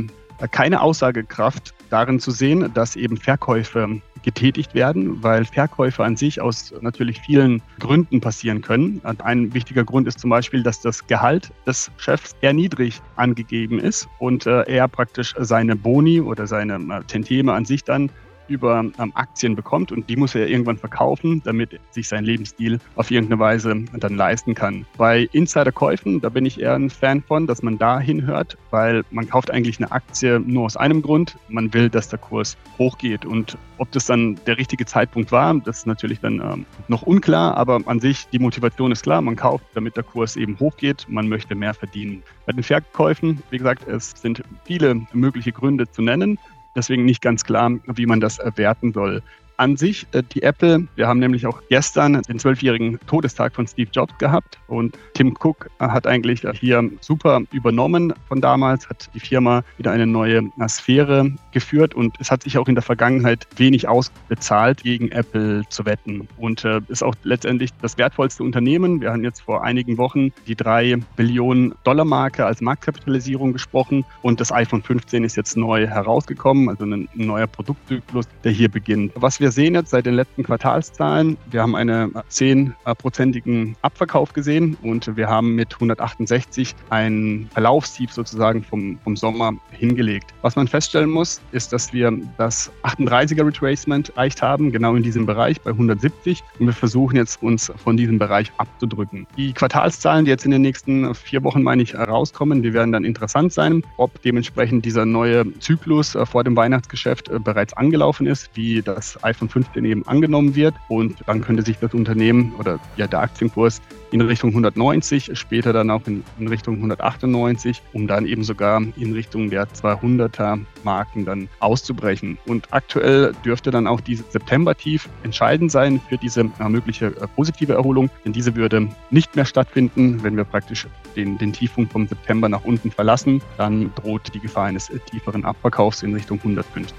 keine 0.51 0.81
Aussagekraft 0.81 1.73
darin 1.89 2.19
zu 2.19 2.31
sehen, 2.31 2.71
dass 2.73 2.95
eben 2.95 3.17
Verkäufe 3.17 4.01
getätigt 4.23 4.73
werden, 4.73 5.21
weil 5.21 5.45
Verkäufe 5.45 6.03
an 6.03 6.15
sich 6.15 6.41
aus 6.41 6.73
natürlich 6.81 7.19
vielen 7.19 7.61
Gründen 7.79 8.19
passieren 8.19 8.61
können. 8.61 9.01
Ein 9.03 9.53
wichtiger 9.53 9.83
Grund 9.83 10.07
ist 10.07 10.19
zum 10.19 10.29
Beispiel, 10.29 10.63
dass 10.63 10.81
das 10.81 11.05
Gehalt 11.05 11.51
des 11.67 11.91
Chefs 11.97 12.35
eher 12.41 12.53
niedrig 12.53 13.01
angegeben 13.15 13.79
ist 13.79 14.07
und 14.19 14.45
äh, 14.45 14.63
er 14.63 14.87
praktisch 14.87 15.35
seine 15.37 15.75
Boni 15.75 16.21
oder 16.21 16.47
seine 16.47 16.75
äh, 16.75 17.03
Tenteme 17.03 17.53
an 17.53 17.65
sich 17.65 17.83
dann 17.83 18.09
über 18.47 18.79
ähm, 18.79 19.11
Aktien 19.15 19.55
bekommt 19.55 19.91
und 19.91 20.09
die 20.09 20.15
muss 20.15 20.35
er 20.35 20.47
irgendwann 20.47 20.77
verkaufen, 20.77 21.41
damit 21.43 21.79
sich 21.91 22.07
seinen 22.07 22.25
Lebensstil 22.25 22.79
auf 22.95 23.11
irgendeine 23.11 23.39
Weise 23.39 23.75
dann 23.99 24.15
leisten 24.15 24.53
kann. 24.55 24.85
Bei 24.97 25.27
Insiderkäufen, 25.31 26.21
da 26.21 26.29
bin 26.29 26.45
ich 26.45 26.59
eher 26.59 26.75
ein 26.75 26.89
Fan 26.89 27.21
von, 27.21 27.47
dass 27.47 27.63
man 27.63 27.77
da 27.77 27.99
hinhört, 27.99 28.57
weil 28.71 29.03
man 29.11 29.29
kauft 29.29 29.51
eigentlich 29.51 29.79
eine 29.79 29.91
Aktie 29.91 30.39
nur 30.39 30.65
aus 30.65 30.77
einem 30.77 31.01
Grund, 31.01 31.37
man 31.49 31.73
will, 31.73 31.89
dass 31.89 32.09
der 32.09 32.19
Kurs 32.19 32.57
hochgeht 32.77 33.25
und 33.25 33.57
ob 33.77 33.91
das 33.91 34.05
dann 34.05 34.39
der 34.45 34.57
richtige 34.57 34.85
Zeitpunkt 34.85 35.31
war, 35.31 35.53
das 35.55 35.79
ist 35.79 35.87
natürlich 35.87 36.19
dann 36.19 36.39
ähm, 36.39 36.65
noch 36.87 37.01
unklar, 37.01 37.57
aber 37.57 37.81
an 37.85 37.99
sich 37.99 38.27
die 38.31 38.39
Motivation 38.39 38.91
ist 38.91 39.03
klar, 39.03 39.21
man 39.21 39.35
kauft, 39.35 39.65
damit 39.73 39.97
der 39.97 40.03
Kurs 40.03 40.35
eben 40.35 40.57
hochgeht, 40.59 41.05
man 41.09 41.27
möchte 41.27 41.55
mehr 41.55 41.73
verdienen. 41.73 42.23
Bei 42.45 42.53
den 42.53 42.63
Verkäufen, 42.63 43.41
wie 43.49 43.57
gesagt, 43.57 43.87
es 43.87 44.11
sind 44.11 44.43
viele 44.65 45.01
mögliche 45.13 45.51
Gründe 45.51 45.89
zu 45.89 46.01
nennen. 46.01 46.37
Deswegen 46.75 47.05
nicht 47.05 47.21
ganz 47.21 47.43
klar, 47.43 47.71
wie 47.85 48.05
man 48.05 48.19
das 48.19 48.39
werten 48.55 48.93
soll. 48.93 49.21
An 49.57 49.77
sich, 49.77 50.07
äh, 50.11 50.23
die 50.23 50.43
Apple, 50.43 50.87
wir 50.95 51.07
haben 51.07 51.19
nämlich 51.19 51.45
auch 51.45 51.61
gestern 51.69 52.21
den 52.21 52.39
zwölfjährigen 52.39 52.99
Todestag 53.07 53.55
von 53.55 53.67
Steve 53.67 53.89
Jobs 53.91 54.17
gehabt 54.17 54.59
und 54.67 54.97
Tim 55.13 55.35
Cook 55.39 55.69
hat 55.79 56.07
eigentlich 56.07 56.43
hier 56.59 56.89
super 57.01 57.41
übernommen 57.51 58.13
von 58.27 58.41
damals, 58.41 58.89
hat 58.89 59.09
die 59.13 59.19
Firma 59.19 59.63
wieder 59.77 59.91
eine 59.91 60.07
neue 60.07 60.49
Sphäre 60.67 61.31
geführt 61.51 61.93
und 61.93 62.15
es 62.19 62.31
hat 62.31 62.43
sich 62.43 62.57
auch 62.57 62.67
in 62.67 62.75
der 62.75 62.81
Vergangenheit 62.81 63.47
wenig 63.57 63.87
ausbezahlt, 63.87 64.83
gegen 64.83 65.11
Apple 65.11 65.63
zu 65.69 65.85
wetten 65.85 66.27
und 66.37 66.65
äh, 66.65 66.81
ist 66.87 67.03
auch 67.03 67.15
letztendlich 67.23 67.71
das 67.81 67.97
wertvollste 67.97 68.43
Unternehmen. 68.43 69.01
Wir 69.01 69.11
haben 69.11 69.23
jetzt 69.23 69.41
vor 69.41 69.63
einigen 69.63 69.97
Wochen 69.97 70.31
die 70.47 70.55
drei 70.55 70.97
Billionen 71.15 71.73
Dollar 71.83 72.05
Marke 72.05 72.45
als 72.45 72.61
Marktkapitalisierung 72.61 73.53
gesprochen 73.53 74.05
und 74.21 74.39
das 74.39 74.51
iPhone 74.51 74.81
15 74.81 75.23
ist 75.23 75.35
jetzt 75.35 75.55
neu 75.57 75.87
herausgekommen, 75.87 76.69
also 76.69 76.85
ein 76.85 77.07
neuer 77.13 77.47
Produktzyklus, 77.47 78.25
der 78.43 78.51
hier 78.51 78.69
beginnt. 78.69 79.11
Was 79.15 79.39
wir 79.43 79.51
sehen 79.51 79.75
jetzt 79.75 79.89
seit 79.89 80.05
den 80.05 80.13
letzten 80.13 80.41
Quartalszahlen, 80.41 81.35
wir 81.51 81.61
haben 81.61 81.75
einen 81.75 82.13
10-prozentigen 82.13 83.75
Abverkauf 83.81 84.31
gesehen 84.31 84.77
und 84.81 85.17
wir 85.17 85.27
haben 85.27 85.53
mit 85.55 85.73
168 85.73 86.73
ein 86.89 87.49
Verlaufstief 87.51 88.13
sozusagen 88.13 88.63
vom, 88.63 88.97
vom 89.03 89.17
Sommer 89.17 89.51
hingelegt. 89.71 90.33
Was 90.43 90.55
man 90.55 90.69
feststellen 90.69 91.09
muss, 91.09 91.41
ist, 91.51 91.73
dass 91.73 91.91
wir 91.91 92.17
das 92.37 92.71
38er 92.83 93.45
Retracement 93.45 94.11
erreicht 94.11 94.41
haben, 94.41 94.71
genau 94.71 94.95
in 94.95 95.03
diesem 95.03 95.25
Bereich 95.25 95.59
bei 95.59 95.71
170 95.71 96.41
und 96.59 96.67
wir 96.67 96.73
versuchen 96.73 97.17
jetzt 97.17 97.43
uns 97.43 97.69
von 97.75 97.97
diesem 97.97 98.19
Bereich 98.19 98.49
abzudrücken. 98.59 99.27
Die 99.35 99.51
Quartalszahlen, 99.51 100.23
die 100.23 100.31
jetzt 100.31 100.45
in 100.45 100.51
den 100.51 100.61
nächsten 100.61 101.13
vier 101.15 101.43
Wochen, 101.43 101.63
meine 101.63 101.83
ich, 101.83 101.95
rauskommen, 101.95 102.63
die 102.63 102.73
werden 102.73 102.93
dann 102.93 103.03
interessant 103.03 103.51
sein, 103.51 103.83
ob 103.97 104.21
dementsprechend 104.21 104.85
dieser 104.85 105.05
neue 105.05 105.43
Zyklus 105.59 106.15
äh, 106.15 106.25
vor 106.25 106.45
dem 106.45 106.55
Weihnachtsgeschäft 106.55 107.27
äh, 107.27 107.39
bereits 107.39 107.73
angelaufen 107.73 108.25
ist, 108.25 108.49
wie 108.53 108.81
das 108.81 109.21
iPhone 109.33 109.49
15 109.49 109.83
eben 109.85 110.07
angenommen 110.07 110.55
wird. 110.55 110.75
Und 110.87 111.17
dann 111.25 111.41
könnte 111.41 111.63
sich 111.63 111.77
das 111.79 111.93
Unternehmen 111.93 112.53
oder 112.59 112.79
ja 112.97 113.07
der 113.07 113.19
Aktienkurs 113.19 113.81
in 114.11 114.21
Richtung 114.21 114.51
190, 114.51 115.31
später 115.33 115.73
dann 115.73 115.89
auch 115.89 116.05
in, 116.05 116.23
in 116.39 116.47
Richtung 116.47 116.75
198, 116.75 117.81
um 117.93 118.07
dann 118.07 118.27
eben 118.27 118.43
sogar 118.43 118.81
in 118.95 119.13
Richtung 119.13 119.49
der 119.49 119.67
200er 119.67 120.59
Marken 120.83 121.25
dann 121.25 121.49
auszubrechen. 121.59 122.37
Und 122.45 122.67
aktuell 122.71 123.33
dürfte 123.43 123.71
dann 123.71 123.87
auch 123.87 123.99
dieses 124.01 124.31
September-Tief 124.31 125.09
entscheidend 125.23 125.71
sein 125.71 125.99
für 126.09 126.17
diese 126.17 126.41
äh, 126.41 126.69
mögliche 126.69 127.07
äh, 127.07 127.27
positive 127.35 127.73
Erholung, 127.73 128.09
denn 128.23 128.33
diese 128.33 128.55
würde 128.55 128.87
nicht 129.09 129.35
mehr 129.35 129.45
stattfinden, 129.45 130.21
wenn 130.21 130.37
wir 130.37 130.43
praktisch 130.43 130.87
den, 131.15 131.39
den 131.39 131.51
Tiefpunkt 131.51 131.91
vom 131.91 132.07
September 132.07 132.47
nach 132.49 132.63
unten 132.63 132.91
verlassen. 132.91 133.41
Dann 133.57 133.91
droht 133.95 134.31
die 134.33 134.39
Gefahr 134.39 134.65
eines 134.65 134.89
äh, 134.89 134.99
tieferen 134.99 135.43
Abverkaufs 135.43 136.03
in 136.03 136.13
Richtung 136.13 136.37
150. 136.37 136.93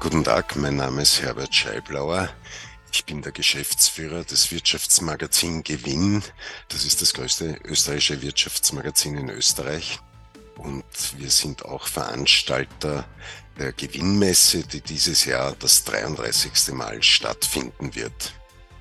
Guten 0.00 0.22
Tag, 0.22 0.54
mein 0.54 0.76
Name 0.76 1.02
ist 1.02 1.20
Herbert 1.22 1.52
Scheiblauer. 1.52 2.28
Ich 2.92 3.04
bin 3.04 3.20
der 3.20 3.32
Geschäftsführer 3.32 4.22
des 4.22 4.52
Wirtschaftsmagazin 4.52 5.64
Gewinn. 5.64 6.22
Das 6.68 6.84
ist 6.84 7.02
das 7.02 7.14
größte 7.14 7.58
österreichische 7.64 8.22
Wirtschaftsmagazin 8.22 9.18
in 9.18 9.28
Österreich. 9.28 9.98
Und 10.56 10.84
wir 11.16 11.30
sind 11.30 11.64
auch 11.64 11.88
Veranstalter 11.88 13.06
der 13.58 13.72
Gewinnmesse, 13.72 14.62
die 14.62 14.82
dieses 14.82 15.24
Jahr 15.24 15.56
das 15.58 15.82
33. 15.82 16.74
Mal 16.74 17.02
stattfinden 17.02 17.96
wird. 17.96 18.34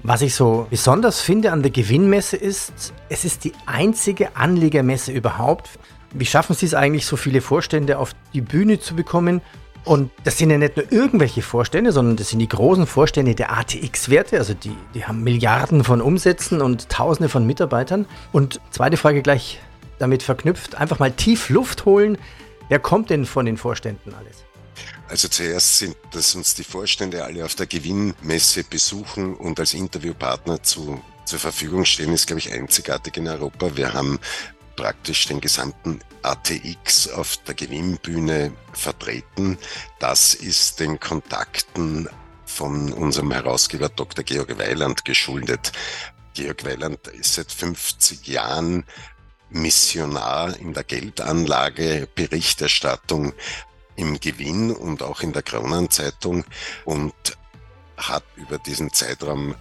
Was 0.04 0.22
ich 0.22 0.36
so 0.36 0.68
besonders 0.70 1.20
finde 1.20 1.52
an 1.52 1.64
der 1.64 1.72
Gewinnmesse 1.72 2.38
ist, 2.38 2.94
es 3.10 3.26
ist 3.26 3.44
die 3.44 3.54
einzige 3.66 4.36
Anlegermesse 4.36 5.12
überhaupt. 5.14 5.80
Wie 6.14 6.28
schaffen 6.28 6.56
Sie 6.56 6.68
es 6.68 6.76
eigentlich, 6.76 7.08
so 7.08 7.18
viele 7.18 7.42
Vorstände 7.42 7.98
auf 7.98 8.14
die 8.36 8.42
Bühne 8.42 8.80
zu 8.80 8.96
bekommen 8.96 9.42
und 9.86 10.12
das 10.24 10.38
sind 10.38 10.50
ja 10.50 10.58
nicht 10.58 10.76
nur 10.76 10.92
irgendwelche 10.92 11.42
Vorstände, 11.42 11.92
sondern 11.92 12.18
das 12.18 12.30
sind 12.30 12.40
die 12.40 12.48
großen 12.48 12.86
Vorstände 12.88 13.36
der 13.36 13.58
ATX-Werte. 13.58 14.38
Also 14.38 14.54
die, 14.54 14.76
die 14.94 15.06
haben 15.06 15.24
Milliarden 15.24 15.84
von 15.84 16.02
Umsätzen 16.02 16.62
und 16.62 16.90
Tausende 16.90 17.30
von 17.30 17.46
Mitarbeitern. 17.46 18.06
Und 18.32 18.60
zweite 18.72 18.98
Frage 18.98 19.22
gleich 19.22 19.60
damit 20.00 20.24
verknüpft, 20.24 20.76
einfach 20.76 21.00
mal 21.00 21.12
tief 21.12 21.50
Luft 21.50 21.86
holen. 21.86 22.18
Wer 22.70 22.80
kommt 22.80 23.10
denn 23.10 23.26
von 23.26 23.46
den 23.46 23.58
Vorständen 23.58 24.14
alles? 24.14 24.44
Also 25.10 25.30
zuerst 25.30 25.78
sind, 25.78 25.96
dass 26.12 26.36
uns 26.36 26.54
die 26.54 26.64
Vorstände 26.64 27.24
alle 27.24 27.46
auf 27.46 27.56
der 27.56 27.66
Gewinnmesse 27.66 28.66
besuchen 28.66 29.36
und 29.36 29.60
als 29.60 29.74
Interviewpartner 29.74 30.62
zu, 30.64 31.02
zur 31.26 31.40
Verfügung 31.40 31.86
stehen, 31.86 32.12
ist, 32.12 32.28
glaube 32.28 32.40
ich, 32.40 32.52
einzigartig 32.52 33.16
in 33.18 33.28
Europa. 33.28 33.76
Wir 33.76 33.94
haben 33.94 34.20
praktisch 34.76 35.26
den 35.28 35.40
gesamten 35.40 36.02
ATX 36.22 37.10
auf 37.10 37.38
der 37.48 37.56
Gewinnbühne 37.56 38.52
vertreten. 38.74 39.58
Das 40.00 40.34
ist 40.34 40.80
den 40.80 41.00
Kontakten 41.00 42.10
von 42.46 42.94
unserem 42.94 43.32
Herausgeber 43.32 43.90
Dr. 43.90 44.24
Georg 44.24 44.58
Weiland 44.58 45.06
geschuldet. 45.06 45.72
Georg 46.34 46.66
Weiland 46.66 47.08
ist 47.08 47.36
seit 47.36 47.52
50 47.52 48.28
Jahren 48.28 48.86
Missionar 49.50 50.58
in 50.60 50.74
der 50.74 50.84
Geldanlage, 50.84 52.08
Berichterstattung 52.14 53.34
im 53.96 54.20
Gewinn 54.20 54.72
und 54.72 55.02
auch 55.02 55.22
in 55.22 55.34
der 55.34 55.42
Kronenzeitung 55.42 56.46
und 56.86 57.14
hat 57.98 58.24
über 58.36 58.58
diesen 58.60 58.94
Zeitraum 58.94 59.56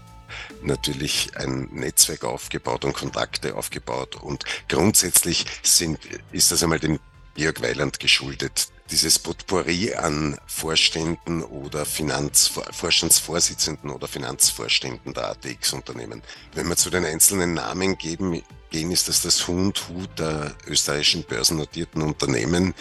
natürlich 0.62 1.30
ein 1.36 1.68
Netzwerk 1.72 2.24
aufgebaut 2.24 2.84
und 2.84 2.92
Kontakte 2.92 3.54
aufgebaut. 3.54 4.16
Und 4.16 4.44
grundsätzlich 4.68 5.46
sind, 5.62 5.98
ist 6.32 6.52
das 6.52 6.62
einmal 6.62 6.80
dem 6.80 6.98
Jörg 7.36 7.60
Weiland 7.60 8.00
geschuldet. 8.00 8.68
Dieses 8.90 9.18
Potpourri 9.18 9.94
an 9.94 10.38
Vorständen 10.46 11.42
oder 11.42 11.84
Finanz, 11.84 12.52
oder 12.56 14.08
Finanzvorständen 14.08 15.12
der 15.12 15.30
ATX-Unternehmen. 15.30 16.22
Wenn 16.54 16.68
wir 16.68 16.76
zu 16.76 16.88
den 16.88 17.04
einzelnen 17.04 17.54
Namen 17.54 17.98
geben, 17.98 18.42
gehen, 18.70 18.90
ist 18.92 19.08
das 19.08 19.22
das 19.22 19.48
Hund 19.48 19.88
Hut 19.88 20.18
der 20.18 20.54
österreichischen 20.66 21.24
börsennotierten 21.24 22.02
Unternehmen, 22.02 22.74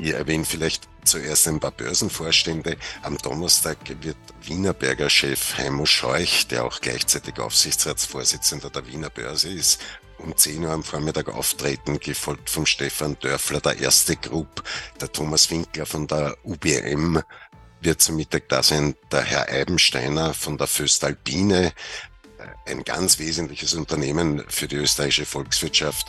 ich 0.00 0.14
erwähne 0.14 0.44
vielleicht 0.44 0.88
zuerst 1.04 1.46
ein 1.48 1.60
paar 1.60 1.72
Börsenvorstände. 1.72 2.76
Am 3.02 3.18
Donnerstag 3.18 3.78
wird 4.00 4.16
Wienerberger 4.42 5.10
Chef 5.10 5.58
Heimo 5.58 5.86
Scheuch, 5.86 6.46
der 6.48 6.64
auch 6.64 6.80
gleichzeitig 6.80 7.38
Aufsichtsratsvorsitzender 7.38 8.70
der 8.70 8.86
Wiener 8.86 9.10
Börse 9.10 9.50
ist, 9.50 9.80
um 10.18 10.36
10 10.36 10.64
Uhr 10.64 10.72
am 10.72 10.84
Vormittag 10.84 11.28
auftreten, 11.28 11.98
gefolgt 11.98 12.50
vom 12.50 12.66
Stefan 12.66 13.18
Dörfler, 13.20 13.60
der 13.60 13.78
erste 13.78 14.16
Group, 14.16 14.62
der 15.00 15.10
Thomas 15.12 15.50
Winkler 15.50 15.86
von 15.86 16.06
der 16.06 16.36
UBM 16.44 17.22
wird 17.82 18.02
zum 18.02 18.16
Mittag 18.16 18.48
da 18.48 18.62
sein, 18.62 18.94
der 19.10 19.22
Herr 19.22 19.48
Eibensteiner 19.48 20.34
von 20.34 20.58
der 20.58 20.66
Föstalpine, 20.66 21.72
ein 22.66 22.84
ganz 22.84 23.18
wesentliches 23.18 23.74
Unternehmen 23.74 24.44
für 24.48 24.68
die 24.68 24.76
österreichische 24.76 25.26
Volkswirtschaft, 25.26 26.08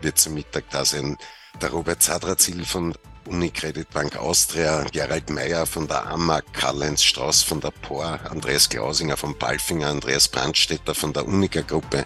wird 0.00 0.18
zum 0.18 0.34
Mittag 0.34 0.70
da 0.70 0.84
sein, 0.84 1.16
der 1.60 1.70
Robert 1.70 2.02
Zadrazil 2.02 2.64
von 2.64 2.94
Unicredit 3.30 3.88
Bank 3.90 4.16
Austria, 4.16 4.84
Gerald 4.92 5.30
Meyer 5.30 5.64
von 5.64 5.86
der 5.86 6.06
AMAG, 6.06 6.42
Karl-Heinz 6.52 7.02
Strauß 7.04 7.42
von 7.42 7.60
der 7.60 7.70
POR, 7.70 8.18
Andreas 8.28 8.68
Klausinger 8.68 9.16
von 9.16 9.38
Palfinger, 9.38 9.88
Andreas 9.88 10.28
Brandstetter 10.28 10.94
von 10.94 11.12
der 11.12 11.26
Unica 11.26 11.60
Gruppe, 11.60 12.04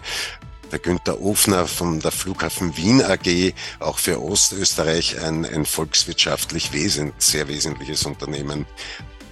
der 0.71 0.79
Günther 0.79 1.19
Ofner 1.21 1.67
von 1.67 1.99
der 1.99 2.11
Flughafen 2.11 2.77
Wien 2.77 3.01
AG, 3.03 3.53
auch 3.79 3.97
für 3.97 4.21
Ostösterreich 4.21 5.19
ein, 5.19 5.45
ein 5.45 5.65
volkswirtschaftlich 5.65 6.73
wesent, 6.73 7.19
sehr 7.21 7.47
wesentliches 7.47 8.05
Unternehmen. 8.05 8.65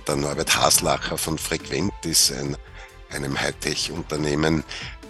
Der 0.07 0.15
Norbert 0.15 0.55
Haslacher 0.55 1.17
von 1.17 1.38
Frequentis, 1.38 2.31
ein, 2.31 2.57
einem 3.12 3.39
Hightech-Unternehmen. 3.39 4.63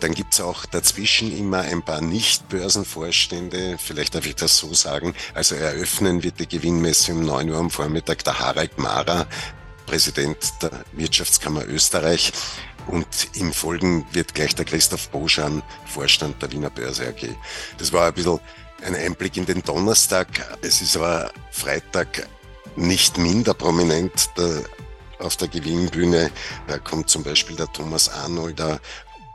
Dann 0.03 0.13
gibt's 0.13 0.41
auch 0.41 0.65
dazwischen 0.65 1.31
immer 1.31 1.61
ein 1.61 1.81
paar 1.81 2.01
Nicht-Börsenvorstände, 2.01 3.77
vielleicht 3.77 4.13
darf 4.15 4.25
ich 4.25 4.35
das 4.35 4.57
so 4.57 4.73
sagen. 4.73 5.15
Also 5.33 5.55
eröffnen 5.55 6.23
wird 6.23 6.41
die 6.41 6.47
Gewinnmesse 6.49 7.13
um 7.13 7.25
9 7.25 7.49
Uhr 7.49 7.57
am 7.57 7.69
Vormittag 7.69 8.21
der 8.25 8.37
Harald 8.37 8.77
Mara, 8.77 9.25
Präsident 9.85 10.55
der 10.61 10.83
Wirtschaftskammer 10.91 11.65
Österreich. 11.69 12.33
Und 12.87 13.07
im 13.35 13.53
Folgen 13.53 14.05
wird 14.11 14.35
gleich 14.35 14.53
der 14.55 14.65
Christoph 14.65 15.07
Boschan, 15.07 15.63
Vorstand 15.85 16.41
der 16.41 16.51
Wiener 16.51 16.69
Börse 16.69 17.07
AG. 17.07 17.29
Das 17.77 17.93
war 17.93 18.07
ein 18.07 18.13
bisschen 18.13 18.41
ein 18.83 18.95
Einblick 18.95 19.37
in 19.37 19.45
den 19.45 19.63
Donnerstag. 19.63 20.27
Es 20.61 20.81
ist 20.81 20.97
aber 20.97 21.31
Freitag 21.49 22.27
nicht 22.75 23.17
minder 23.17 23.53
prominent. 23.53 24.31
Der, 24.37 24.63
auf 25.19 25.37
der 25.37 25.47
Gewinnbühne 25.47 26.29
da 26.67 26.77
kommt 26.79 27.09
zum 27.09 27.23
Beispiel 27.23 27.55
der 27.55 27.71
Thomas 27.71 28.09
Arnold, 28.09 28.59
der 28.59 28.81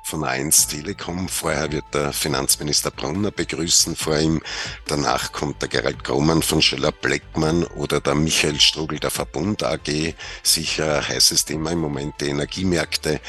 von 0.09 0.25
1 0.25 0.69
Telekom. 0.69 1.29
Vorher 1.29 1.71
wird 1.71 1.85
der 1.93 2.15
Finanzminister 2.15 2.91
Brunner 2.91 3.31
begrüßen 3.31 3.95
vor 3.95 4.19
ihm. 4.19 4.41
Danach 4.87 5.33
kommt 5.33 5.61
der 5.61 5.69
Gerald 5.69 6.03
Grummann 6.03 6.41
von 6.41 6.63
Schöller 6.63 6.93
Bleckmann 6.93 7.65
oder 7.65 8.01
der 8.01 8.15
Michael 8.15 8.59
Strugel 8.59 8.99
der 9.01 9.11
Verbund 9.11 9.63
AG. 9.63 10.15
Sicher 10.43 11.07
heißes 11.07 11.45
Thema 11.45 11.73
im 11.73 11.81
Moment 11.81 12.15
die 12.23 12.29
Energiemärkte. 12.29 13.21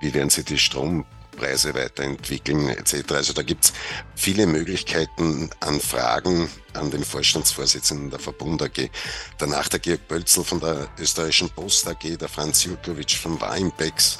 Wie 0.00 0.12
werden 0.14 0.30
sie 0.30 0.42
die 0.42 0.58
Strom 0.58 1.04
Preise 1.36 1.74
weiterentwickeln 1.74 2.70
etc. 2.70 3.12
Also 3.12 3.32
da 3.32 3.42
gibt's 3.42 3.72
viele 4.16 4.46
Möglichkeiten 4.46 5.50
an 5.60 5.80
Fragen 5.80 6.48
an 6.72 6.90
den 6.90 7.04
Vorstandsvorsitzenden 7.04 8.10
der 8.10 8.18
Verbund 8.18 8.62
AG. 8.62 8.90
Danach 9.38 9.68
der 9.68 9.78
Georg 9.78 10.08
Bölzel 10.08 10.42
von 10.42 10.60
der 10.60 10.88
österreichischen 10.98 11.50
Post 11.50 11.86
AG, 11.86 12.16
der 12.18 12.28
Franz 12.28 12.64
Jurkovic 12.64 13.12
von 13.12 13.40
Warimpex, 13.40 14.18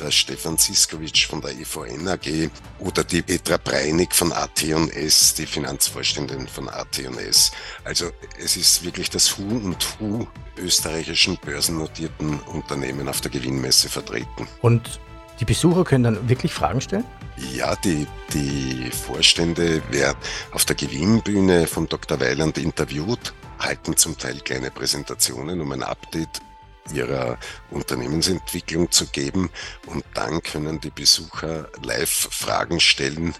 der 0.00 0.10
Stefan 0.10 0.56
Siskovic 0.56 1.26
von 1.28 1.40
der 1.40 1.52
EVN 1.52 2.08
AG 2.08 2.50
oder 2.78 3.04
die 3.04 3.22
Petra 3.22 3.58
Breinig 3.58 4.14
von 4.14 4.32
AT&S, 4.32 5.34
die 5.34 5.46
Finanzvorständin 5.46 6.48
von 6.48 6.68
AT&S. 6.68 7.52
Also 7.84 8.10
es 8.42 8.56
ist 8.56 8.84
wirklich 8.84 9.10
das 9.10 9.36
Hu 9.36 9.42
und 9.42 9.86
Hu 9.98 10.26
österreichischen 10.58 11.36
börsennotierten 11.36 12.40
Unternehmen 12.40 13.08
auf 13.08 13.20
der 13.20 13.30
Gewinnmesse 13.30 13.88
vertreten. 13.88 14.48
Und 14.62 15.00
die 15.38 15.44
Besucher 15.44 15.84
können 15.84 16.04
dann 16.04 16.28
wirklich 16.28 16.52
Fragen 16.52 16.80
stellen? 16.80 17.04
Ja, 17.54 17.74
die, 17.76 18.06
die 18.34 18.90
Vorstände 18.90 19.82
werden 19.90 20.18
auf 20.52 20.64
der 20.64 20.76
Gewinnbühne 20.76 21.66
von 21.66 21.88
Dr. 21.88 22.20
Weiland 22.20 22.58
interviewt, 22.58 23.32
halten 23.58 23.96
zum 23.96 24.18
Teil 24.18 24.40
kleine 24.40 24.70
Präsentationen, 24.70 25.60
um 25.60 25.72
ein 25.72 25.82
Update 25.82 26.42
ihrer 26.92 27.38
Unternehmensentwicklung 27.70 28.90
zu 28.90 29.06
geben. 29.06 29.50
Und 29.86 30.04
dann 30.14 30.42
können 30.42 30.80
die 30.80 30.90
Besucher 30.90 31.68
live 31.82 32.28
Fragen 32.30 32.80
stellen 32.80 33.34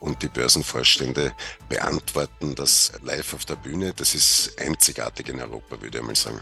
und 0.00 0.22
die 0.22 0.28
Börsenvorstände 0.28 1.32
beantworten 1.68 2.54
das 2.54 2.92
live 3.02 3.34
auf 3.34 3.44
der 3.44 3.56
Bühne. 3.56 3.92
Das 3.96 4.14
ist 4.14 4.56
einzigartig 4.60 5.28
in 5.28 5.40
Europa, 5.40 5.80
würde 5.80 5.98
ich 5.98 6.04
mal 6.04 6.14
sagen. 6.14 6.40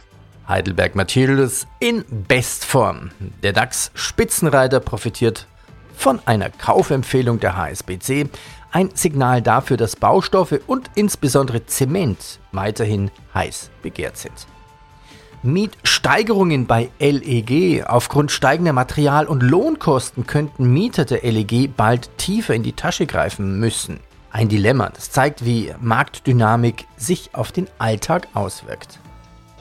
Heidelberg 0.48 0.94
Materials 0.94 1.66
in 1.80 2.04
Bestform. 2.28 3.10
Der 3.42 3.52
DAX-Spitzenreiter 3.52 4.80
profitiert 4.80 5.46
von 5.96 6.20
einer 6.26 6.50
Kaufempfehlung 6.50 7.40
der 7.40 7.56
HSBC. 7.56 8.28
Ein 8.70 8.90
Signal 8.94 9.42
dafür, 9.42 9.76
dass 9.76 9.96
Baustoffe 9.96 10.60
und 10.66 10.90
insbesondere 10.94 11.64
Zement 11.66 12.38
weiterhin 12.52 13.10
heiß 13.34 13.70
begehrt 13.82 14.18
sind. 14.18 14.46
Mietsteigerungen 15.42 16.66
bei 16.66 16.90
LEG. 16.98 17.84
Aufgrund 17.86 18.30
steigender 18.30 18.72
Material- 18.72 19.26
und 19.26 19.42
Lohnkosten 19.42 20.26
könnten 20.26 20.72
Mieter 20.72 21.04
der 21.04 21.22
LEG 21.22 21.70
bald 21.76 22.10
tiefer 22.18 22.54
in 22.54 22.62
die 22.62 22.72
Tasche 22.72 23.06
greifen 23.06 23.58
müssen. 23.58 24.00
Ein 24.30 24.48
Dilemma, 24.48 24.90
das 24.90 25.10
zeigt, 25.10 25.44
wie 25.44 25.72
Marktdynamik 25.80 26.86
sich 26.96 27.30
auf 27.32 27.52
den 27.52 27.68
Alltag 27.78 28.28
auswirkt. 28.34 28.98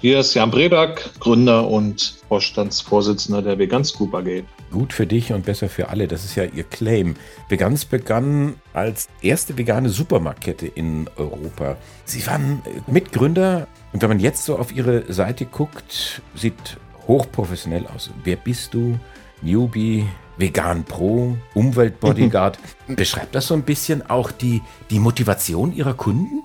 Hier 0.02 0.20
ist 0.20 0.34
Jan 0.34 0.52
Breback, 0.52 1.10
Gründer 1.20 1.68
und 1.68 2.18
Vorstandsvorsitzender 2.28 3.42
der 3.42 3.58
Vegan 3.58 3.84
Group 3.84 4.14
AG. 4.14 4.44
Gut 4.72 4.94
für 4.94 5.08
dich 5.08 5.32
und 5.32 5.46
besser 5.46 5.70
für 5.70 5.90
alle, 5.90 6.08
das 6.08 6.26
ist 6.26 6.36
ja 6.36 6.44
ihr 6.44 6.64
Claim. 6.64 7.16
Vegans 7.48 7.86
begann 7.86 8.56
als 8.74 9.08
erste 9.22 9.58
vegane 9.58 9.90
Supermarktkette 9.90 10.68
in 10.68 11.10
Europa. 11.16 11.78
Sie 12.04 12.28
waren 12.28 12.62
Mitgründer 12.88 13.68
und 13.96 14.02
wenn 14.02 14.10
man 14.10 14.20
jetzt 14.20 14.44
so 14.44 14.58
auf 14.58 14.76
ihre 14.76 15.10
Seite 15.14 15.46
guckt, 15.46 16.22
sieht 16.36 16.76
hochprofessionell 17.08 17.88
aus. 17.88 18.10
Wer 18.26 18.36
bist 18.36 18.74
du? 18.74 19.00
Newbie, 19.42 20.06
Vegan 20.36 20.84
Pro, 20.84 21.38
Umweltbodyguard. 21.54 22.60
Beschreibt 22.90 23.34
das 23.36 23.48
so 23.48 23.54
ein 23.54 23.62
bisschen 23.62 24.10
auch 24.10 24.32
die, 24.32 24.62
die 24.90 25.00
Motivation 25.00 25.74
ihrer 25.74 25.94
Kunden? 25.94 26.44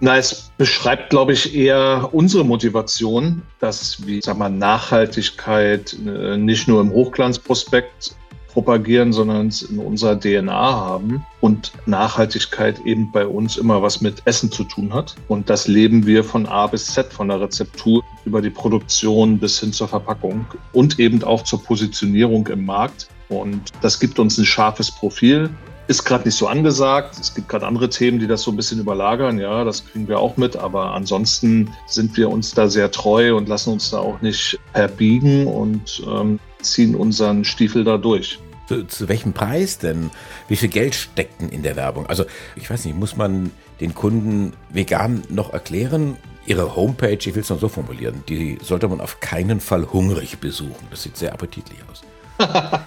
Na, 0.00 0.16
es 0.16 0.50
beschreibt, 0.58 1.10
glaube 1.10 1.34
ich, 1.34 1.54
eher 1.54 2.08
unsere 2.10 2.44
Motivation, 2.44 3.42
dass 3.60 4.04
wir 4.04 4.20
sag 4.20 4.38
mal, 4.38 4.50
Nachhaltigkeit 4.50 5.96
äh, 6.04 6.36
nicht 6.36 6.66
nur 6.66 6.80
im 6.80 6.90
Hochglanzprospekt 6.90 8.16
propagieren, 8.52 9.12
sondern 9.12 9.48
es 9.48 9.62
in 9.62 9.78
unserer 9.78 10.18
DNA 10.18 10.52
haben 10.52 11.24
und 11.40 11.72
Nachhaltigkeit 11.86 12.80
eben 12.84 13.10
bei 13.10 13.26
uns 13.26 13.56
immer 13.56 13.82
was 13.82 14.00
mit 14.00 14.22
Essen 14.26 14.52
zu 14.52 14.64
tun 14.64 14.92
hat. 14.92 15.14
Und 15.28 15.48
das 15.50 15.68
leben 15.68 16.06
wir 16.06 16.22
von 16.22 16.46
A 16.46 16.66
bis 16.66 16.86
Z, 16.86 17.12
von 17.12 17.28
der 17.28 17.40
Rezeptur 17.40 18.02
über 18.24 18.40
die 18.42 18.50
Produktion 18.50 19.38
bis 19.38 19.58
hin 19.58 19.72
zur 19.72 19.88
Verpackung 19.88 20.46
und 20.72 20.98
eben 20.98 21.22
auch 21.24 21.42
zur 21.42 21.62
Positionierung 21.62 22.46
im 22.48 22.64
Markt. 22.64 23.08
Und 23.28 23.70
das 23.80 23.98
gibt 23.98 24.18
uns 24.18 24.38
ein 24.38 24.44
scharfes 24.44 24.90
Profil. 24.90 25.50
Ist 25.88 26.04
gerade 26.04 26.24
nicht 26.24 26.36
so 26.36 26.46
angesagt. 26.46 27.18
Es 27.18 27.34
gibt 27.34 27.48
gerade 27.48 27.66
andere 27.66 27.88
Themen, 27.88 28.20
die 28.20 28.26
das 28.26 28.42
so 28.42 28.50
ein 28.50 28.56
bisschen 28.56 28.78
überlagern. 28.78 29.38
Ja, 29.38 29.64
das 29.64 29.84
kriegen 29.84 30.06
wir 30.06 30.20
auch 30.20 30.36
mit. 30.36 30.56
Aber 30.56 30.94
ansonsten 30.94 31.70
sind 31.86 32.16
wir 32.16 32.30
uns 32.30 32.54
da 32.54 32.68
sehr 32.68 32.90
treu 32.90 33.34
und 33.34 33.48
lassen 33.48 33.72
uns 33.72 33.90
da 33.90 33.98
auch 33.98 34.20
nicht 34.20 34.58
verbiegen 34.72 35.46
und 35.46 36.02
ähm, 36.06 36.38
ziehen 36.62 36.94
unseren 36.94 37.44
Stiefel 37.44 37.84
da 37.84 37.98
durch. 37.98 38.38
Zu, 38.68 38.86
zu, 38.86 39.08
welchem 39.08 39.32
Preis 39.32 39.78
denn? 39.78 40.10
Wie 40.48 40.56
viel 40.56 40.68
Geld 40.68 40.94
steckt 40.94 41.40
denn 41.40 41.48
in 41.48 41.62
der 41.62 41.76
Werbung? 41.76 42.06
Also, 42.06 42.24
ich 42.56 42.70
weiß 42.70 42.84
nicht, 42.84 42.96
muss 42.96 43.16
man 43.16 43.50
den 43.80 43.94
Kunden 43.94 44.52
vegan 44.70 45.22
noch 45.28 45.52
erklären? 45.52 46.16
Ihre 46.46 46.74
Homepage, 46.74 47.18
ich 47.18 47.34
will 47.34 47.42
es 47.42 47.50
noch 47.50 47.60
so 47.60 47.68
formulieren, 47.68 48.24
die 48.28 48.58
sollte 48.62 48.88
man 48.88 49.00
auf 49.00 49.20
keinen 49.20 49.60
Fall 49.60 49.86
hungrig 49.92 50.38
besuchen. 50.38 50.86
Das 50.90 51.02
sieht 51.02 51.16
sehr 51.16 51.32
appetitlich 51.32 51.78
aus. 51.90 52.02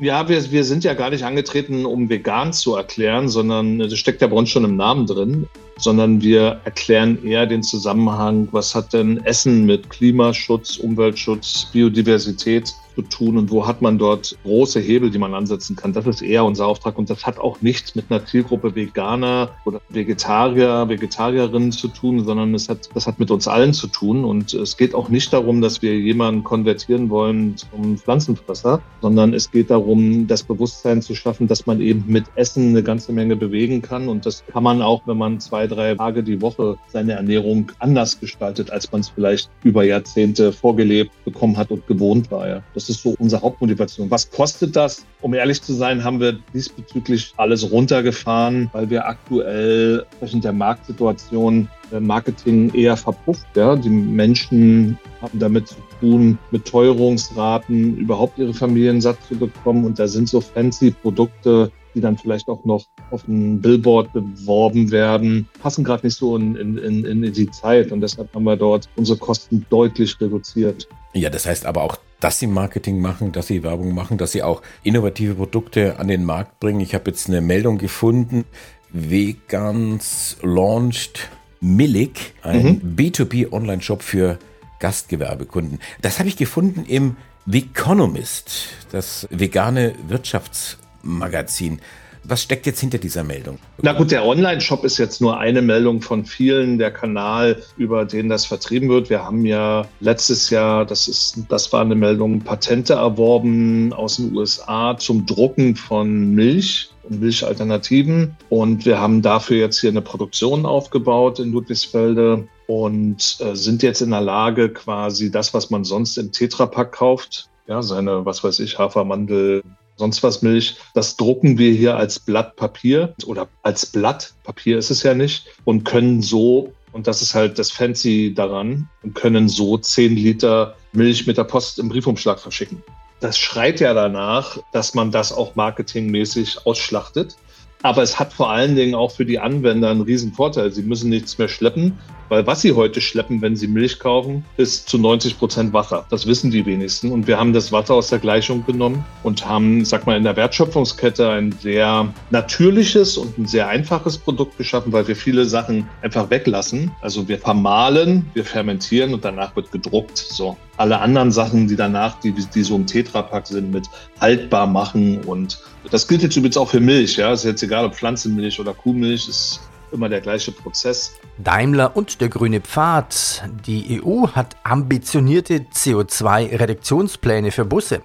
Ja, 0.00 0.28
wir, 0.28 0.50
wir 0.52 0.62
sind 0.62 0.84
ja 0.84 0.94
gar 0.94 1.10
nicht 1.10 1.24
angetreten, 1.24 1.84
um 1.84 2.08
vegan 2.08 2.52
zu 2.52 2.76
erklären, 2.76 3.28
sondern 3.28 3.80
das 3.80 3.98
steckt 3.98 4.22
ja 4.22 4.28
bei 4.28 4.36
uns 4.36 4.48
schon 4.48 4.64
im 4.64 4.76
Namen 4.76 5.06
drin, 5.06 5.48
sondern 5.76 6.22
wir 6.22 6.60
erklären 6.64 7.24
eher 7.24 7.46
den 7.46 7.64
Zusammenhang, 7.64 8.46
was 8.52 8.76
hat 8.76 8.92
denn 8.92 9.24
Essen 9.24 9.66
mit 9.66 9.90
Klimaschutz, 9.90 10.76
Umweltschutz, 10.76 11.66
Biodiversität 11.72 12.72
zu 12.98 13.02
tun 13.02 13.38
und 13.38 13.50
wo 13.50 13.66
hat 13.66 13.80
man 13.80 13.96
dort 13.96 14.36
große 14.42 14.80
Hebel, 14.80 15.10
die 15.10 15.18
man 15.18 15.32
ansetzen 15.32 15.76
kann. 15.76 15.92
Das 15.92 16.06
ist 16.06 16.20
eher 16.20 16.44
unser 16.44 16.66
Auftrag 16.66 16.98
und 16.98 17.08
das 17.08 17.24
hat 17.24 17.38
auch 17.38 17.60
nichts 17.60 17.94
mit 17.94 18.06
einer 18.10 18.24
Zielgruppe 18.26 18.74
Veganer 18.74 19.50
oder 19.64 19.80
Vegetarier, 19.88 20.88
Vegetarierinnen 20.88 21.70
zu 21.70 21.88
tun, 21.88 22.24
sondern 22.24 22.54
es 22.54 22.68
hat, 22.68 22.88
das 22.94 23.06
hat 23.06 23.20
mit 23.20 23.30
uns 23.30 23.46
allen 23.46 23.72
zu 23.72 23.86
tun 23.86 24.24
und 24.24 24.52
es 24.52 24.76
geht 24.76 24.94
auch 24.96 25.08
nicht 25.10 25.32
darum, 25.32 25.60
dass 25.60 25.80
wir 25.80 25.96
jemanden 25.96 26.42
konvertieren 26.42 27.08
wollen 27.08 27.56
zum 27.56 27.98
Pflanzenfresser, 27.98 28.80
sondern 29.00 29.32
es 29.32 29.50
geht 29.50 29.70
darum, 29.70 30.26
das 30.26 30.42
Bewusstsein 30.42 31.00
zu 31.00 31.14
schaffen, 31.14 31.46
dass 31.46 31.66
man 31.66 31.80
eben 31.80 32.04
mit 32.08 32.24
Essen 32.34 32.70
eine 32.70 32.82
ganze 32.82 33.12
Menge 33.12 33.36
bewegen 33.36 33.80
kann 33.80 34.08
und 34.08 34.26
das 34.26 34.44
kann 34.46 34.64
man 34.64 34.82
auch, 34.82 35.02
wenn 35.06 35.18
man 35.18 35.38
zwei, 35.38 35.68
drei 35.68 35.94
Tage 35.94 36.24
die 36.24 36.40
Woche 36.42 36.76
seine 36.88 37.12
Ernährung 37.12 37.70
anders 37.78 38.18
gestaltet, 38.18 38.72
als 38.72 38.90
man 38.90 39.02
es 39.02 39.08
vielleicht 39.08 39.50
über 39.62 39.84
Jahrzehnte 39.84 40.52
vorgelebt 40.52 41.12
bekommen 41.24 41.56
hat 41.56 41.70
und 41.70 41.86
gewohnt 41.86 42.30
war. 42.32 42.48
Ja. 42.48 42.62
Das 42.74 42.87
ist 42.88 43.02
so 43.02 43.14
unsere 43.18 43.42
Hauptmotivation. 43.42 44.10
Was 44.10 44.30
kostet 44.30 44.76
das? 44.76 45.04
Um 45.20 45.34
ehrlich 45.34 45.62
zu 45.62 45.72
sein, 45.72 46.04
haben 46.04 46.20
wir 46.20 46.38
diesbezüglich 46.54 47.32
alles 47.36 47.70
runtergefahren, 47.70 48.70
weil 48.72 48.90
wir 48.90 49.06
aktuell 49.06 50.04
entsprechend 50.10 50.44
der 50.44 50.52
Marktsituation 50.52 51.68
äh, 51.92 52.00
Marketing 52.00 52.72
eher 52.74 52.96
verpufft. 52.96 53.46
Ja. 53.54 53.76
Die 53.76 53.90
Menschen 53.90 54.98
haben 55.20 55.38
damit 55.38 55.68
zu 55.68 55.76
tun, 56.00 56.38
mit 56.50 56.64
Teuerungsraten 56.64 57.96
überhaupt 57.96 58.38
ihre 58.38 58.54
Familien 58.54 59.00
satt 59.00 59.18
zu 59.26 59.36
bekommen. 59.36 59.84
Und 59.84 59.98
da 59.98 60.06
sind 60.06 60.28
so 60.28 60.40
fancy 60.40 60.90
Produkte 60.90 61.70
die 61.94 62.00
dann 62.00 62.16
vielleicht 62.16 62.48
auch 62.48 62.64
noch 62.64 62.84
auf 63.10 63.26
ein 63.26 63.60
Billboard 63.60 64.12
beworben 64.12 64.90
werden, 64.90 65.48
passen 65.60 65.84
gerade 65.84 66.06
nicht 66.06 66.16
so 66.16 66.36
in, 66.36 66.54
in, 66.56 67.04
in 67.04 67.32
die 67.32 67.50
Zeit. 67.50 67.90
Und 67.90 68.00
deshalb 68.00 68.32
haben 68.34 68.44
wir 68.44 68.56
dort 68.56 68.88
unsere 68.96 69.18
Kosten 69.18 69.66
deutlich 69.68 70.20
reduziert. 70.20 70.88
Ja, 71.18 71.30
das 71.30 71.46
heißt 71.46 71.66
aber 71.66 71.82
auch, 71.82 71.98
dass 72.20 72.38
sie 72.38 72.46
Marketing 72.46 73.00
machen, 73.00 73.32
dass 73.32 73.46
sie 73.46 73.62
Werbung 73.62 73.94
machen, 73.94 74.18
dass 74.18 74.32
sie 74.32 74.42
auch 74.42 74.62
innovative 74.82 75.34
Produkte 75.34 75.98
an 75.98 76.08
den 76.08 76.24
Markt 76.24 76.60
bringen. 76.60 76.80
Ich 76.80 76.94
habe 76.94 77.10
jetzt 77.10 77.28
eine 77.28 77.40
Meldung 77.40 77.78
gefunden. 77.78 78.44
Vegans 78.90 80.36
launched 80.42 81.28
Millik, 81.60 82.34
ein 82.42 82.62
mhm. 82.62 82.94
B2B 82.96 83.52
Online-Shop 83.52 84.02
für 84.02 84.38
Gastgewerbekunden. 84.78 85.80
Das 86.00 86.18
habe 86.18 86.28
ich 86.28 86.36
gefunden 86.36 86.84
im 86.86 87.16
Veconomist, 87.46 88.68
das 88.92 89.26
vegane 89.30 89.94
Wirtschafts 90.06 90.78
Magazin. 91.02 91.80
Was 92.24 92.42
steckt 92.42 92.66
jetzt 92.66 92.80
hinter 92.80 92.98
dieser 92.98 93.24
Meldung? 93.24 93.58
Na 93.82 93.92
gut, 93.92 94.10
der 94.10 94.24
Online-Shop 94.24 94.84
ist 94.84 94.98
jetzt 94.98 95.20
nur 95.20 95.38
eine 95.38 95.62
Meldung 95.62 96.00
von 96.02 96.24
vielen, 96.24 96.78
der 96.78 96.90
Kanal, 96.90 97.62
über 97.76 98.04
den 98.04 98.28
das 98.28 98.44
vertrieben 98.44 98.88
wird. 98.88 99.10
Wir 99.10 99.24
haben 99.24 99.44
ja 99.44 99.86
letztes 100.00 100.50
Jahr, 100.50 100.84
das 100.84 101.08
ist, 101.08 101.38
das 101.48 101.72
war 101.72 101.82
eine 101.82 101.94
Meldung, 101.94 102.40
Patente 102.40 102.94
erworben 102.94 103.92
aus 103.92 104.16
den 104.16 104.36
USA 104.36 104.96
zum 104.98 105.26
Drucken 105.26 105.76
von 105.76 106.34
Milch 106.34 106.90
und 107.04 107.20
Milchalternativen. 107.20 108.36
Und 108.48 108.84
wir 108.84 109.00
haben 109.00 109.22
dafür 109.22 109.58
jetzt 109.58 109.80
hier 109.80 109.90
eine 109.90 110.02
Produktion 110.02 110.66
aufgebaut 110.66 111.38
in 111.38 111.52
Ludwigsfelde 111.52 112.46
und 112.66 113.38
äh, 113.40 113.54
sind 113.56 113.82
jetzt 113.82 114.02
in 114.02 114.10
der 114.10 114.20
Lage, 114.20 114.68
quasi 114.68 115.30
das, 115.30 115.54
was 115.54 115.70
man 115.70 115.84
sonst 115.84 116.18
im 116.18 116.32
Tetrapack 116.32 116.92
kauft, 116.92 117.48
ja, 117.66 117.82
seine, 117.82 118.24
was 118.24 118.44
weiß 118.44 118.60
ich, 118.60 118.78
Hafermandel, 118.78 119.62
sonst 119.98 120.22
was 120.22 120.42
Milch. 120.42 120.76
Das 120.94 121.16
drucken 121.16 121.58
wir 121.58 121.72
hier 121.72 121.96
als 121.96 122.18
Blatt 122.18 122.56
Papier 122.56 123.14
oder 123.26 123.48
als 123.62 123.84
Blatt 123.84 124.32
Papier 124.44 124.78
ist 124.78 124.90
es 124.90 125.02
ja 125.02 125.14
nicht 125.14 125.46
und 125.64 125.84
können 125.84 126.22
so, 126.22 126.72
und 126.92 127.06
das 127.06 127.20
ist 127.20 127.34
halt 127.34 127.58
das 127.58 127.70
Fancy 127.70 128.32
daran, 128.34 128.88
können 129.14 129.48
so 129.48 129.76
10 129.76 130.16
Liter 130.16 130.76
Milch 130.92 131.26
mit 131.26 131.36
der 131.36 131.44
Post 131.44 131.78
im 131.78 131.88
Briefumschlag 131.88 132.38
verschicken. 132.40 132.82
Das 133.20 133.36
schreit 133.36 133.80
ja 133.80 133.92
danach, 133.94 134.58
dass 134.72 134.94
man 134.94 135.10
das 135.10 135.32
auch 135.32 135.56
marketingmäßig 135.56 136.64
ausschlachtet. 136.66 137.36
Aber 137.82 138.02
es 138.02 138.18
hat 138.18 138.32
vor 138.32 138.50
allen 138.50 138.74
Dingen 138.74 138.94
auch 138.94 139.12
für 139.12 139.24
die 139.24 139.38
Anwender 139.38 139.90
einen 139.90 140.00
riesen 140.00 140.32
Vorteil. 140.32 140.72
Sie 140.72 140.82
müssen 140.82 141.10
nichts 141.10 141.38
mehr 141.38 141.48
schleppen, 141.48 141.96
weil 142.28 142.46
was 142.46 142.60
sie 142.60 142.72
heute 142.72 143.00
schleppen, 143.00 143.40
wenn 143.40 143.54
sie 143.54 143.68
Milch 143.68 144.00
kaufen, 144.00 144.44
ist 144.56 144.88
zu 144.88 144.98
90 144.98 145.38
Prozent 145.38 145.72
Wasser. 145.72 146.04
Das 146.10 146.26
wissen 146.26 146.50
die 146.50 146.66
wenigsten. 146.66 147.12
Und 147.12 147.26
wir 147.26 147.38
haben 147.38 147.52
das 147.52 147.70
Wasser 147.70 147.94
aus 147.94 148.08
der 148.08 148.18
Gleichung 148.18 148.66
genommen 148.66 149.04
und 149.22 149.46
haben, 149.46 149.84
sag 149.84 150.06
mal, 150.06 150.16
in 150.16 150.24
der 150.24 150.36
Wertschöpfungskette 150.36 151.30
ein 151.30 151.52
sehr 151.52 152.12
natürliches 152.30 153.16
und 153.16 153.38
ein 153.38 153.46
sehr 153.46 153.68
einfaches 153.68 154.18
Produkt 154.18 154.58
geschaffen, 154.58 154.92
weil 154.92 155.06
wir 155.06 155.16
viele 155.16 155.44
Sachen 155.44 155.88
einfach 156.02 156.30
weglassen. 156.30 156.90
Also 157.00 157.28
wir 157.28 157.38
vermahlen, 157.38 158.28
wir 158.34 158.44
fermentieren 158.44 159.14
und 159.14 159.24
danach 159.24 159.54
wird 159.54 159.70
gedruckt. 159.70 160.18
So. 160.18 160.56
Alle 160.78 161.00
anderen 161.00 161.30
Sachen, 161.30 161.68
die 161.68 161.76
danach, 161.76 162.18
die, 162.20 162.32
die 162.32 162.62
so 162.62 162.76
im 162.76 162.86
Tetrapack 162.86 163.46
sind, 163.46 163.72
mit 163.72 163.86
haltbar 164.20 164.66
machen 164.66 165.22
und 165.24 165.58
das 165.90 166.06
gilt 166.08 166.22
jetzt 166.22 166.36
übrigens 166.36 166.56
auch 166.56 166.70
für 166.70 166.80
Milch. 166.80 167.16
Ja, 167.16 167.32
ist 167.32 167.44
jetzt 167.44 167.62
egal, 167.62 167.84
ob 167.84 167.94
Pflanzenmilch 167.94 168.60
oder 168.60 168.74
Kuhmilch, 168.74 169.28
ist 169.28 169.60
immer 169.92 170.08
der 170.08 170.20
gleiche 170.20 170.52
Prozess. 170.52 171.12
Daimler 171.38 171.96
und 171.96 172.20
der 172.20 172.28
grüne 172.28 172.60
Pfad. 172.60 173.42
Die 173.66 174.02
EU 174.02 174.28
hat 174.28 174.56
ambitionierte 174.64 175.66
CO2-Reduktionspläne 175.72 177.50
für 177.50 177.64
Busse. 177.64 178.02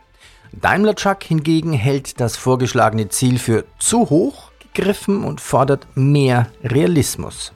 Daimler 0.53 0.95
Truck 0.95 1.23
hingegen 1.23 1.73
hält 1.73 2.19
das 2.19 2.37
vorgeschlagene 2.37 3.09
Ziel 3.09 3.39
für 3.39 3.65
zu 3.79 4.09
hoch 4.09 4.51
gegriffen 4.73 5.23
und 5.23 5.41
fordert 5.41 5.87
mehr 5.95 6.47
Realismus. 6.63 7.53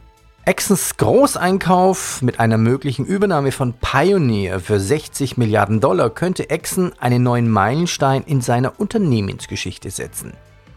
Exens 0.48 0.96
Großeinkauf 0.96 2.22
mit 2.22 2.40
einer 2.40 2.58
möglichen 2.58 3.06
Übernahme 3.06 3.52
von 3.52 3.74
Pioneer 3.74 4.62
für 4.62 4.80
60 4.80 5.36
Milliarden 5.36 5.82
Dollar 5.82 6.10
könnte 6.10 6.50
Exxon 6.50 6.94
einen 7.00 7.22
neuen 7.22 7.52
Meilenstein 7.52 8.24
in 8.24 8.40
seiner 8.40 8.80
Unternehmensgeschichte 8.80 9.92
setzen. 9.92 10.32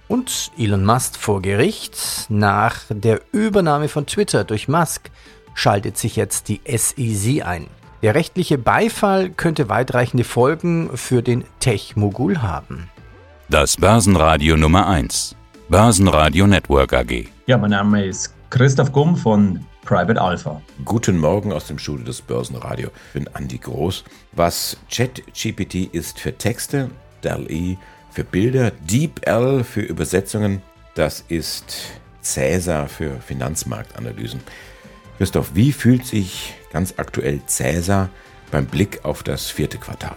Und 0.09 0.51
Elon 0.59 0.85
Musk 0.85 1.15
vor 1.17 1.41
Gericht. 1.41 2.27
Nach 2.29 2.81
der 2.89 3.21
Übernahme 3.31 3.87
von 3.87 4.07
Twitter 4.07 4.43
durch 4.43 4.67
Musk 4.67 5.09
schaltet 5.55 5.97
sich 5.97 6.17
jetzt 6.17 6.49
die 6.49 6.61
SEC 6.67 7.47
ein. 7.47 7.69
Der 8.03 8.17
rechtliche 8.17 8.59
Beifall 8.59 9.31
könnte 9.31 9.69
weitreichende 9.69 10.25
Folgen 10.25 10.91
für 10.97 11.23
den 11.23 11.45
Tech-Mogul 11.61 12.43
haben. 12.43 12.91
Das 13.49 13.77
Börsenradio 13.77 14.57
Nummer 14.57 14.89
1. 14.89 15.37
Börsenradio 15.69 16.49
Network 16.49 16.93
AG. 16.93 17.27
Ja, 17.47 17.57
mein 17.57 17.71
Name 17.71 18.07
ist 18.07 18.35
Christoph 18.51 18.91
Gumm 18.91 19.17
von 19.17 19.65
Private 19.85 20.21
Alpha. 20.21 20.61
Guten 20.85 21.19
Morgen 21.19 21.53
aus 21.53 21.69
dem 21.69 21.79
Studio 21.79 22.05
des 22.05 22.21
Börsenradio. 22.21 22.89
Ich 23.07 23.13
bin 23.13 23.29
Andi 23.29 23.59
Groß. 23.59 24.03
Was 24.33 24.77
ChatGPT 24.91 25.95
ist 25.95 26.19
für 26.19 26.37
Texte, 26.37 26.91
DALL-E 27.23 27.77
für 28.11 28.25
Bilder, 28.25 28.73
DeepL 28.73 29.63
für 29.63 29.83
Übersetzungen, 29.83 30.63
das 30.97 31.25
ist 31.29 31.93
Cäsar 32.23 32.89
für 32.89 33.21
Finanzmarktanalysen. 33.21 34.41
Christoph, 35.19 35.55
wie 35.55 35.71
fühlt 35.71 36.05
sich 36.05 36.55
ganz 36.73 36.95
aktuell 36.97 37.41
Cäsar 37.47 38.11
beim 38.51 38.67
Blick 38.67 39.05
auf 39.05 39.23
das 39.23 39.49
vierte 39.49 39.79
Quartal? 39.79 40.17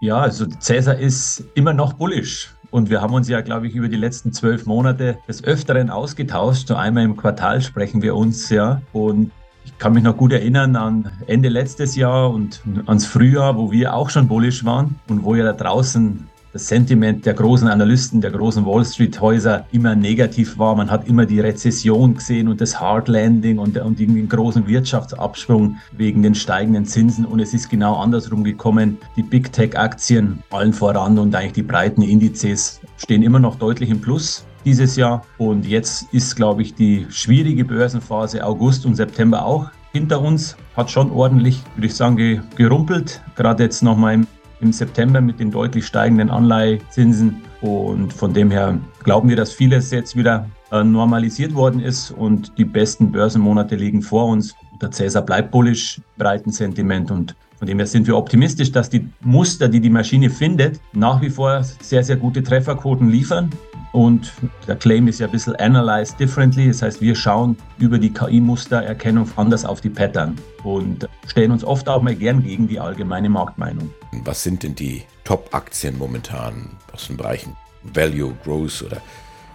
Ja, 0.00 0.18
also 0.18 0.44
Cäsar 0.46 0.98
ist 0.98 1.44
immer 1.54 1.72
noch 1.72 1.92
bullish. 1.92 2.52
Und 2.70 2.88
wir 2.88 3.00
haben 3.00 3.14
uns 3.14 3.28
ja, 3.28 3.40
glaube 3.40 3.66
ich, 3.66 3.74
über 3.74 3.88
die 3.88 3.96
letzten 3.96 4.32
zwölf 4.32 4.66
Monate 4.66 5.18
des 5.26 5.42
Öfteren 5.42 5.90
ausgetauscht. 5.90 6.68
So 6.68 6.76
einmal 6.76 7.04
im 7.04 7.16
Quartal 7.16 7.60
sprechen 7.60 8.02
wir 8.02 8.14
uns 8.14 8.48
ja. 8.50 8.80
Und 8.92 9.32
ich 9.64 9.76
kann 9.78 9.92
mich 9.92 10.04
noch 10.04 10.16
gut 10.16 10.32
erinnern 10.32 10.76
an 10.76 11.10
Ende 11.26 11.48
letztes 11.48 11.96
Jahr 11.96 12.30
und 12.30 12.62
ans 12.86 13.06
Frühjahr, 13.06 13.56
wo 13.56 13.70
wir 13.72 13.94
auch 13.94 14.08
schon 14.08 14.28
bullish 14.28 14.64
waren 14.64 14.98
und 15.08 15.24
wo 15.24 15.34
ja 15.34 15.44
da 15.44 15.52
draußen 15.52 16.29
das 16.52 16.66
Sentiment 16.66 17.24
der 17.26 17.34
großen 17.34 17.68
Analysten, 17.68 18.20
der 18.20 18.32
großen 18.32 18.66
Wall 18.66 18.84
Street 18.84 19.20
Häuser 19.20 19.66
immer 19.72 19.94
negativ 19.94 20.58
war. 20.58 20.74
Man 20.74 20.90
hat 20.90 21.06
immer 21.06 21.26
die 21.26 21.40
Rezession 21.40 22.14
gesehen 22.14 22.48
und 22.48 22.60
das 22.60 22.80
Hard 22.80 23.08
Landing 23.08 23.58
und, 23.58 23.78
und 23.78 23.98
den 23.98 24.28
großen 24.28 24.66
Wirtschaftsabschwung 24.66 25.76
wegen 25.92 26.22
den 26.22 26.34
steigenden 26.34 26.86
Zinsen. 26.86 27.24
Und 27.24 27.40
es 27.40 27.54
ist 27.54 27.68
genau 27.70 27.96
andersrum 27.96 28.42
gekommen. 28.42 28.98
Die 29.16 29.22
Big 29.22 29.52
Tech 29.52 29.78
Aktien 29.78 30.42
allen 30.50 30.72
voran 30.72 31.18
und 31.18 31.34
eigentlich 31.34 31.52
die 31.52 31.62
breiten 31.62 32.02
Indizes 32.02 32.80
stehen 32.96 33.22
immer 33.22 33.38
noch 33.38 33.56
deutlich 33.56 33.90
im 33.90 34.00
Plus 34.00 34.44
dieses 34.64 34.96
Jahr. 34.96 35.24
Und 35.38 35.66
jetzt 35.66 36.12
ist, 36.12 36.34
glaube 36.34 36.62
ich, 36.62 36.74
die 36.74 37.06
schwierige 37.10 37.64
Börsenphase 37.64 38.44
August 38.44 38.84
und 38.86 38.96
September 38.96 39.44
auch 39.44 39.70
hinter 39.92 40.20
uns. 40.20 40.56
Hat 40.76 40.90
schon 40.90 41.10
ordentlich, 41.10 41.62
würde 41.76 41.86
ich 41.86 41.94
sagen, 41.94 42.42
gerumpelt. 42.56 43.22
Gerade 43.36 43.64
jetzt 43.64 43.82
nochmal 43.82 44.14
im 44.14 44.26
im 44.60 44.72
September 44.72 45.20
mit 45.20 45.40
den 45.40 45.50
deutlich 45.50 45.86
steigenden 45.86 46.30
Anleihezinsen. 46.30 47.42
Und 47.60 48.12
von 48.12 48.32
dem 48.32 48.50
her 48.50 48.78
glauben 49.02 49.28
wir, 49.28 49.36
dass 49.36 49.52
vieles 49.52 49.90
jetzt 49.90 50.16
wieder 50.16 50.48
äh, 50.70 50.82
normalisiert 50.84 51.54
worden 51.54 51.80
ist 51.80 52.10
und 52.10 52.52
die 52.58 52.64
besten 52.64 53.12
Börsenmonate 53.12 53.76
liegen 53.76 54.02
vor 54.02 54.26
uns. 54.26 54.54
Der 54.80 54.90
Cäsar 54.90 55.22
bleibt 55.22 55.50
bullisch, 55.50 56.00
breiten 56.16 56.52
Sentiment 56.52 57.10
und 57.10 57.34
von 57.58 57.66
dem 57.68 57.78
her 57.78 57.86
sind 57.86 58.06
wir 58.06 58.16
optimistisch, 58.16 58.72
dass 58.72 58.88
die 58.88 59.06
Muster, 59.20 59.68
die 59.68 59.80
die 59.80 59.90
Maschine 59.90 60.30
findet, 60.30 60.80
nach 60.94 61.20
wie 61.20 61.28
vor 61.28 61.62
sehr, 61.62 62.02
sehr 62.02 62.16
gute 62.16 62.42
Trefferquoten 62.42 63.10
liefern. 63.10 63.50
Und 63.92 64.32
der 64.68 64.76
Claim 64.76 65.08
ist 65.08 65.18
ja 65.18 65.26
ein 65.26 65.32
bisschen 65.32 65.56
analyzed 65.56 66.18
differently. 66.20 66.68
Das 66.68 66.82
heißt, 66.82 67.00
wir 67.00 67.14
schauen 67.14 67.56
über 67.78 67.98
die 67.98 68.12
KI-Mustererkennung 68.12 69.28
anders 69.36 69.64
auf 69.64 69.80
die 69.80 69.90
Pattern 69.90 70.36
und 70.62 71.08
stellen 71.26 71.50
uns 71.50 71.64
oft 71.64 71.88
auch 71.88 72.02
mal 72.02 72.14
gern 72.14 72.42
gegen 72.42 72.68
die 72.68 72.78
allgemeine 72.78 73.28
Marktmeinung. 73.28 73.90
Was 74.24 74.42
sind 74.42 74.62
denn 74.62 74.74
die 74.74 75.02
Top-Aktien 75.24 75.98
momentan 75.98 76.70
aus 76.92 77.08
den 77.08 77.16
Bereichen 77.16 77.56
Value, 77.94 78.32
Growth 78.44 78.82
oder 78.82 78.98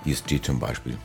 ESG 0.05 0.41
zum 0.41 0.59
Beispiel? 0.59 0.97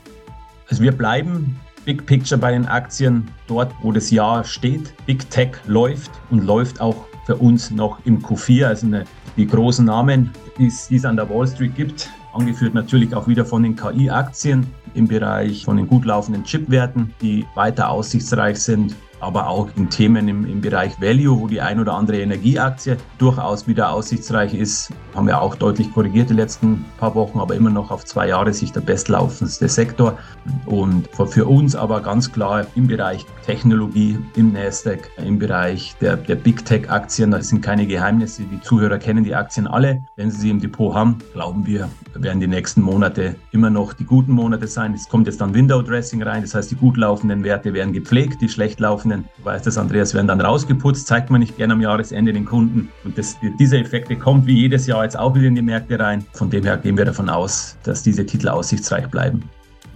Also 0.68 0.82
wir 0.82 0.92
bleiben 0.92 1.58
Big 1.84 2.06
Picture 2.06 2.38
bei 2.38 2.52
den 2.52 2.66
Aktien 2.66 3.28
dort, 3.46 3.72
wo 3.82 3.92
das 3.92 4.10
Jahr 4.10 4.44
steht. 4.44 4.92
Big 5.06 5.28
Tech 5.30 5.50
läuft 5.66 6.10
und 6.30 6.44
läuft 6.44 6.80
auch 6.80 7.06
für 7.26 7.36
uns 7.36 7.70
noch 7.70 7.98
im 8.04 8.20
Q4. 8.22 8.66
Also 8.66 8.86
eine, 8.86 9.04
die 9.36 9.46
großen 9.46 9.84
Namen, 9.84 10.30
die 10.58 10.66
es 10.66 11.04
an 11.04 11.16
der 11.16 11.28
Wall 11.30 11.46
Street 11.46 11.74
gibt, 11.76 12.10
angeführt 12.32 12.74
natürlich 12.74 13.14
auch 13.14 13.26
wieder 13.28 13.44
von 13.44 13.62
den 13.62 13.76
KI-Aktien 13.76 14.66
im 14.94 15.08
Bereich 15.08 15.64
von 15.64 15.76
den 15.76 15.86
gut 15.86 16.04
laufenden 16.04 16.44
Chipwerten, 16.44 17.14
die 17.20 17.44
weiter 17.54 17.90
aussichtsreich 17.90 18.58
sind 18.58 18.94
aber 19.20 19.46
auch 19.46 19.68
in 19.76 19.88
Themen 19.88 20.28
im, 20.28 20.44
im 20.44 20.60
Bereich 20.60 21.00
Value, 21.00 21.40
wo 21.40 21.46
die 21.46 21.60
ein 21.60 21.80
oder 21.80 21.94
andere 21.94 22.20
Energieaktie 22.20 22.96
durchaus 23.18 23.66
wieder 23.66 23.92
aussichtsreich 23.92 24.54
ist, 24.54 24.90
haben 25.14 25.26
wir 25.26 25.40
auch 25.40 25.54
deutlich 25.54 25.92
korrigiert 25.92 26.30
die 26.30 26.34
letzten 26.34 26.84
paar 26.98 27.14
Wochen, 27.14 27.38
aber 27.38 27.54
immer 27.54 27.70
noch 27.70 27.90
auf 27.90 28.04
zwei 28.04 28.28
Jahre 28.28 28.52
sich 28.52 28.72
der 28.72 28.80
bestlaufendste 28.80 29.68
Sektor. 29.68 30.18
Und 30.66 31.08
für 31.28 31.46
uns 31.46 31.76
aber 31.76 32.00
ganz 32.00 32.32
klar 32.32 32.66
im 32.74 32.86
Bereich 32.86 33.26
Technologie, 33.44 34.18
im 34.36 34.52
Nasdaq, 34.52 35.10
im 35.24 35.38
Bereich 35.38 35.94
der, 36.00 36.16
der 36.16 36.36
Big 36.36 36.64
Tech 36.64 36.90
Aktien, 36.90 37.30
das 37.30 37.48
sind 37.48 37.60
keine 37.60 37.86
Geheimnisse, 37.86 38.42
die 38.44 38.60
Zuhörer 38.60 38.98
kennen 38.98 39.24
die 39.24 39.34
Aktien 39.34 39.66
alle. 39.66 40.02
Wenn 40.16 40.30
sie 40.30 40.40
sie 40.40 40.50
im 40.50 40.60
Depot 40.60 40.94
haben, 40.94 41.18
glauben 41.32 41.66
wir, 41.66 41.88
werden 42.14 42.40
die 42.40 42.46
nächsten 42.46 42.80
Monate 42.80 43.36
immer 43.52 43.70
noch 43.70 43.92
die 43.92 44.04
guten 44.04 44.32
Monate 44.32 44.66
sein. 44.66 44.94
Es 44.94 45.08
kommt 45.08 45.26
jetzt 45.26 45.40
dann 45.40 45.54
Window 45.54 45.82
Dressing 45.82 46.22
rein, 46.22 46.42
das 46.42 46.54
heißt, 46.54 46.70
die 46.70 46.76
gut 46.76 46.96
laufenden 46.96 47.44
Werte 47.44 47.72
werden 47.72 47.92
gepflegt, 47.92 48.40
die 48.40 48.48
schlecht 48.48 48.80
laufenden 48.80 49.09
Laufenden, 49.10 49.28
du 49.38 49.44
weißt 49.44 49.66
das, 49.66 49.76
Andreas, 49.76 50.14
werden 50.14 50.28
dann 50.28 50.40
rausgeputzt, 50.40 51.06
zeigt 51.06 51.30
man 51.30 51.40
nicht 51.40 51.56
gerne 51.56 51.74
am 51.74 51.80
Jahresende 51.80 52.32
den 52.32 52.44
Kunden. 52.44 52.90
Und 53.04 53.18
das, 53.18 53.36
dieser 53.58 53.78
Effekt 53.78 54.18
kommt 54.20 54.46
wie 54.46 54.54
jedes 54.54 54.86
Jahr 54.86 55.04
jetzt 55.04 55.18
auch 55.18 55.34
wieder 55.34 55.46
in 55.46 55.54
die 55.54 55.62
Märkte 55.62 55.98
rein. 55.98 56.24
Von 56.32 56.50
dem 56.50 56.64
her 56.64 56.76
gehen 56.76 56.96
wir 56.96 57.04
davon 57.04 57.28
aus, 57.28 57.76
dass 57.82 58.02
diese 58.02 58.24
Titel 58.24 58.48
aussichtsreich 58.48 59.06
bleiben. 59.08 59.42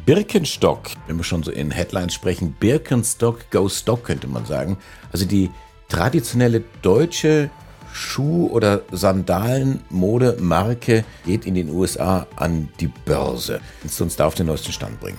Birkenstock, 0.07 0.91
wenn 1.07 1.17
wir 1.17 1.25
schon 1.25 1.43
so 1.43 1.51
in 1.51 1.71
Headlines 1.71 2.13
sprechen, 2.13 2.55
Birkenstock 2.61 3.51
Go 3.51 3.69
Stock 3.69 4.05
könnte 4.05 4.29
man 4.29 4.45
sagen. 4.45 4.77
Also 5.13 5.25
die 5.25 5.51
traditionelle 5.89 6.63
deutsche 6.83 7.49
Schuh- 7.93 8.51
oder 8.51 8.83
Sandalenmode-Marke 8.91 11.05
geht 11.25 11.47
in 11.47 11.55
den 11.55 11.71
USA 11.71 12.27
an 12.37 12.69
die 12.81 12.89
Börse. 12.89 13.61
Kannst 13.81 14.01
du 14.01 14.05
uns 14.05 14.17
da 14.17 14.27
auf 14.27 14.35
den 14.35 14.47
neuesten 14.47 14.73
Stand 14.73 15.01
bringen? 15.01 15.19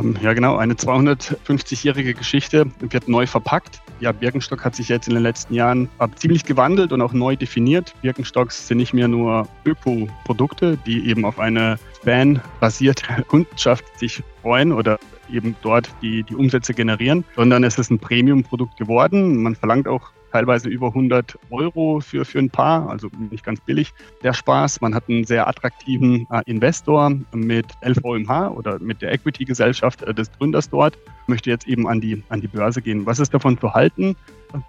Ähm, 0.00 0.16
ja, 0.22 0.32
genau. 0.32 0.56
Eine 0.56 0.74
250-jährige 0.74 2.14
Geschichte 2.14 2.66
wird 2.80 3.08
neu 3.08 3.26
verpackt. 3.26 3.80
Ja, 4.00 4.12
Birkenstock 4.12 4.64
hat 4.64 4.74
sich 4.74 4.88
jetzt 4.88 5.08
in 5.08 5.14
den 5.14 5.22
letzten 5.22 5.54
Jahren 5.54 5.88
ziemlich 6.16 6.44
gewandelt 6.44 6.92
und 6.92 7.02
auch 7.02 7.12
neu 7.12 7.36
definiert. 7.36 7.94
Birkenstocks 8.00 8.66
sind 8.66 8.78
nicht 8.78 8.94
mehr 8.94 9.08
nur 9.08 9.46
Öko-Produkte, 9.64 10.78
die 10.86 11.08
eben 11.08 11.24
auf 11.24 11.38
eine 11.38 11.78
Fan-basierte 12.02 13.24
Kundschaft 13.28 13.84
sich 13.98 14.22
freuen 14.42 14.72
oder 14.72 14.98
eben 15.30 15.54
dort 15.62 15.88
die, 16.02 16.22
die 16.22 16.34
Umsätze 16.34 16.74
generieren, 16.74 17.24
sondern 17.36 17.62
es 17.62 17.78
ist 17.78 17.90
ein 17.90 17.98
Premium-Produkt 17.98 18.76
geworden. 18.78 19.42
Man 19.42 19.54
verlangt 19.54 19.86
auch 19.86 20.10
teilweise 20.32 20.68
über 20.68 20.88
100 20.88 21.38
Euro 21.50 22.00
für, 22.00 22.24
für 22.24 22.38
ein 22.38 22.50
Paar, 22.50 22.88
also 22.88 23.08
nicht 23.30 23.44
ganz 23.44 23.60
billig 23.60 23.92
der 24.22 24.32
Spaß. 24.32 24.80
Man 24.80 24.94
hat 24.94 25.08
einen 25.08 25.24
sehr 25.24 25.46
attraktiven 25.46 26.26
äh, 26.30 26.42
Investor 26.46 27.12
mit 27.32 27.66
11 27.80 27.98
OMH 28.02 28.50
oder 28.56 28.78
mit 28.78 29.02
der 29.02 29.12
Equity-Gesellschaft 29.12 30.02
äh, 30.02 30.14
des 30.14 30.30
Gründers 30.32 30.70
dort, 30.70 30.98
möchte 31.26 31.50
jetzt 31.50 31.66
eben 31.66 31.86
an 31.88 32.00
die, 32.00 32.22
an 32.28 32.40
die 32.40 32.48
Börse 32.48 32.82
gehen. 32.82 33.06
Was 33.06 33.18
ist 33.18 33.34
davon 33.34 33.58
zu 33.58 33.72
halten? 33.72 34.16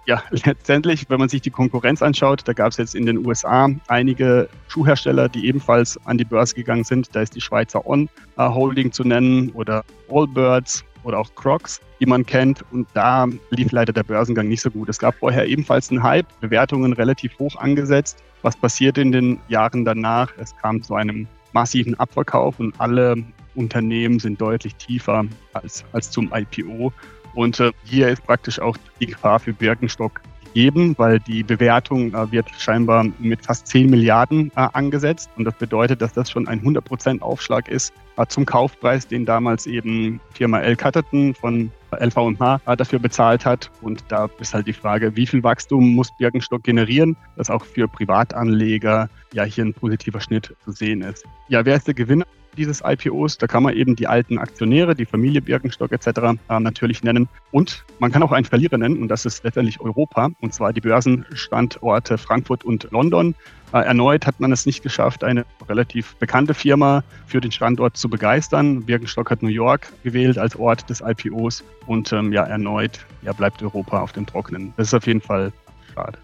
Ja, 0.06 0.22
letztendlich, 0.30 1.08
wenn 1.08 1.18
man 1.18 1.28
sich 1.28 1.42
die 1.42 1.50
Konkurrenz 1.50 2.02
anschaut, 2.02 2.42
da 2.46 2.52
gab 2.52 2.70
es 2.70 2.76
jetzt 2.76 2.94
in 2.94 3.06
den 3.06 3.26
USA 3.26 3.68
einige 3.88 4.48
Schuhhersteller, 4.68 5.28
die 5.28 5.46
ebenfalls 5.46 5.98
an 6.06 6.18
die 6.18 6.24
Börse 6.24 6.54
gegangen 6.54 6.84
sind. 6.84 7.14
Da 7.14 7.22
ist 7.22 7.34
die 7.34 7.40
Schweizer 7.40 7.86
On 7.86 8.08
äh, 8.36 8.48
Holding 8.48 8.92
zu 8.92 9.04
nennen 9.04 9.50
oder 9.50 9.84
Allbirds 10.10 10.84
oder 11.04 11.18
auch 11.18 11.34
Crocs, 11.34 11.80
die 12.00 12.06
man 12.06 12.24
kennt. 12.24 12.64
Und 12.72 12.86
da 12.94 13.26
lief 13.50 13.72
leider 13.72 13.92
der 13.92 14.02
Börsengang 14.02 14.48
nicht 14.48 14.62
so 14.62 14.70
gut. 14.70 14.88
Es 14.88 14.98
gab 14.98 15.14
vorher 15.16 15.46
ebenfalls 15.46 15.90
einen 15.90 16.02
Hype, 16.02 16.26
Bewertungen 16.40 16.92
relativ 16.92 17.38
hoch 17.38 17.56
angesetzt. 17.56 18.22
Was 18.42 18.56
passiert 18.56 18.98
in 18.98 19.12
den 19.12 19.40
Jahren 19.48 19.84
danach? 19.84 20.32
Es 20.38 20.56
kam 20.56 20.82
zu 20.82 20.94
einem 20.94 21.26
massiven 21.52 21.98
Abverkauf 21.98 22.58
und 22.58 22.74
alle 22.80 23.22
Unternehmen 23.54 24.18
sind 24.18 24.40
deutlich 24.40 24.74
tiefer 24.76 25.24
als, 25.52 25.84
als 25.92 26.10
zum 26.10 26.32
IPO. 26.32 26.92
Und 27.34 27.60
äh, 27.60 27.72
hier 27.84 28.08
ist 28.08 28.24
praktisch 28.24 28.58
auch 28.60 28.76
die 29.00 29.06
Gefahr 29.06 29.40
für 29.40 29.52
Birkenstock 29.52 30.20
gegeben, 30.52 30.94
weil 30.98 31.18
die 31.20 31.42
Bewertung 31.42 32.14
äh, 32.14 32.30
wird 32.30 32.48
scheinbar 32.58 33.06
mit 33.18 33.44
fast 33.44 33.66
10 33.66 33.88
Milliarden 33.90 34.50
äh, 34.56 34.68
angesetzt. 34.72 35.30
Und 35.36 35.44
das 35.44 35.54
bedeutet, 35.54 36.02
dass 36.02 36.12
das 36.12 36.30
schon 36.30 36.46
ein 36.48 36.60
100% 36.62 37.20
Aufschlag 37.20 37.68
ist 37.68 37.92
äh, 38.16 38.26
zum 38.26 38.44
Kaufpreis, 38.44 39.06
den 39.06 39.24
damals 39.24 39.66
eben 39.66 40.20
Firma 40.34 40.60
L. 40.60 40.76
Cutterton 40.76 41.34
von 41.34 41.70
LVMH 41.92 42.60
äh, 42.66 42.76
dafür 42.76 42.98
bezahlt 42.98 43.46
hat. 43.46 43.70
Und 43.80 44.04
da 44.08 44.28
ist 44.38 44.54
halt 44.54 44.66
die 44.66 44.72
Frage, 44.72 45.16
wie 45.16 45.26
viel 45.26 45.42
Wachstum 45.42 45.94
muss 45.94 46.10
Birkenstock 46.18 46.62
generieren, 46.62 47.16
dass 47.36 47.50
auch 47.50 47.64
für 47.64 47.88
Privatanleger 47.88 49.08
ja 49.32 49.44
hier 49.44 49.64
ein 49.64 49.74
positiver 49.74 50.20
Schnitt 50.20 50.54
zu 50.64 50.72
sehen 50.72 51.02
ist. 51.02 51.24
Ja, 51.48 51.64
wer 51.64 51.76
ist 51.76 51.86
der 51.86 51.94
Gewinner? 51.94 52.26
Dieses 52.56 52.82
IPOs. 52.84 53.38
Da 53.38 53.46
kann 53.46 53.62
man 53.62 53.74
eben 53.74 53.96
die 53.96 54.06
alten 54.06 54.38
Aktionäre, 54.38 54.94
die 54.94 55.06
Familie 55.06 55.40
Birkenstock 55.42 55.92
etc. 55.92 56.06
Äh, 56.48 56.60
natürlich 56.60 57.02
nennen. 57.02 57.28
Und 57.50 57.84
man 57.98 58.12
kann 58.12 58.22
auch 58.22 58.32
einen 58.32 58.44
Verlierer 58.44 58.78
nennen 58.78 59.00
und 59.00 59.08
das 59.08 59.24
ist 59.24 59.44
letztendlich 59.44 59.80
Europa 59.80 60.30
und 60.40 60.54
zwar 60.54 60.72
die 60.72 60.80
Börsenstandorte 60.80 62.18
Frankfurt 62.18 62.64
und 62.64 62.88
London. 62.90 63.34
Äh, 63.72 63.78
erneut 63.78 64.26
hat 64.26 64.38
man 64.40 64.52
es 64.52 64.66
nicht 64.66 64.82
geschafft, 64.82 65.24
eine 65.24 65.46
relativ 65.68 66.14
bekannte 66.16 66.54
Firma 66.54 67.02
für 67.26 67.40
den 67.40 67.52
Standort 67.52 67.96
zu 67.96 68.08
begeistern. 68.08 68.82
Birkenstock 68.82 69.30
hat 69.30 69.42
New 69.42 69.48
York 69.48 69.92
gewählt 70.02 70.38
als 70.38 70.56
Ort 70.56 70.88
des 70.90 71.00
IPOs 71.00 71.64
und 71.86 72.12
ähm, 72.12 72.32
ja, 72.32 72.44
erneut 72.44 73.06
ja, 73.22 73.32
bleibt 73.32 73.62
Europa 73.62 74.00
auf 74.00 74.12
dem 74.12 74.26
Trockenen. 74.26 74.74
Das 74.76 74.88
ist 74.88 74.94
auf 74.94 75.06
jeden 75.06 75.20
Fall 75.20 75.52
schade. 75.94 76.18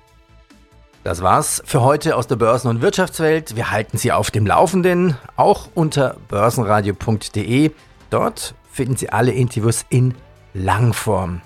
Das 1.08 1.22
war's 1.22 1.62
für 1.64 1.80
heute 1.80 2.16
aus 2.16 2.26
der 2.26 2.36
Börsen- 2.36 2.68
und 2.68 2.82
Wirtschaftswelt. 2.82 3.56
Wir 3.56 3.70
halten 3.70 3.96
Sie 3.96 4.12
auf 4.12 4.30
dem 4.30 4.46
Laufenden, 4.46 5.16
auch 5.36 5.70
unter 5.74 6.18
börsenradio.de. 6.28 7.70
Dort 8.10 8.54
finden 8.70 8.94
Sie 8.94 9.08
alle 9.08 9.32
Interviews 9.32 9.86
in 9.88 10.14
Langform. 10.52 11.40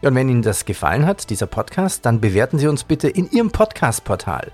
Und 0.00 0.14
wenn 0.14 0.26
Ihnen 0.30 0.40
das 0.40 0.64
gefallen 0.64 1.04
hat, 1.04 1.28
dieser 1.28 1.44
Podcast, 1.44 2.06
dann 2.06 2.22
bewerten 2.22 2.58
Sie 2.58 2.66
uns 2.66 2.84
bitte 2.84 3.10
in 3.10 3.30
Ihrem 3.30 3.50
Podcast-Portal 3.50 4.50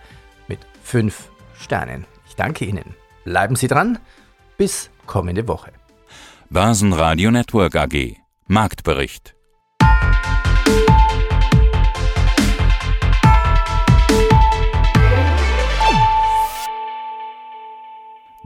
mit 0.48 0.58
5 0.82 1.28
Sternen. 1.56 2.04
Ich 2.26 2.34
danke 2.34 2.64
Ihnen. 2.64 2.96
Bleiben 3.22 3.54
Sie 3.54 3.68
dran. 3.68 4.00
Bis 4.56 4.90
kommende 5.06 5.46
Woche. 5.46 5.70
Börsenradio 6.50 7.30
Network 7.30 7.76
AG. 7.76 8.16
Marktbericht. 8.48 9.37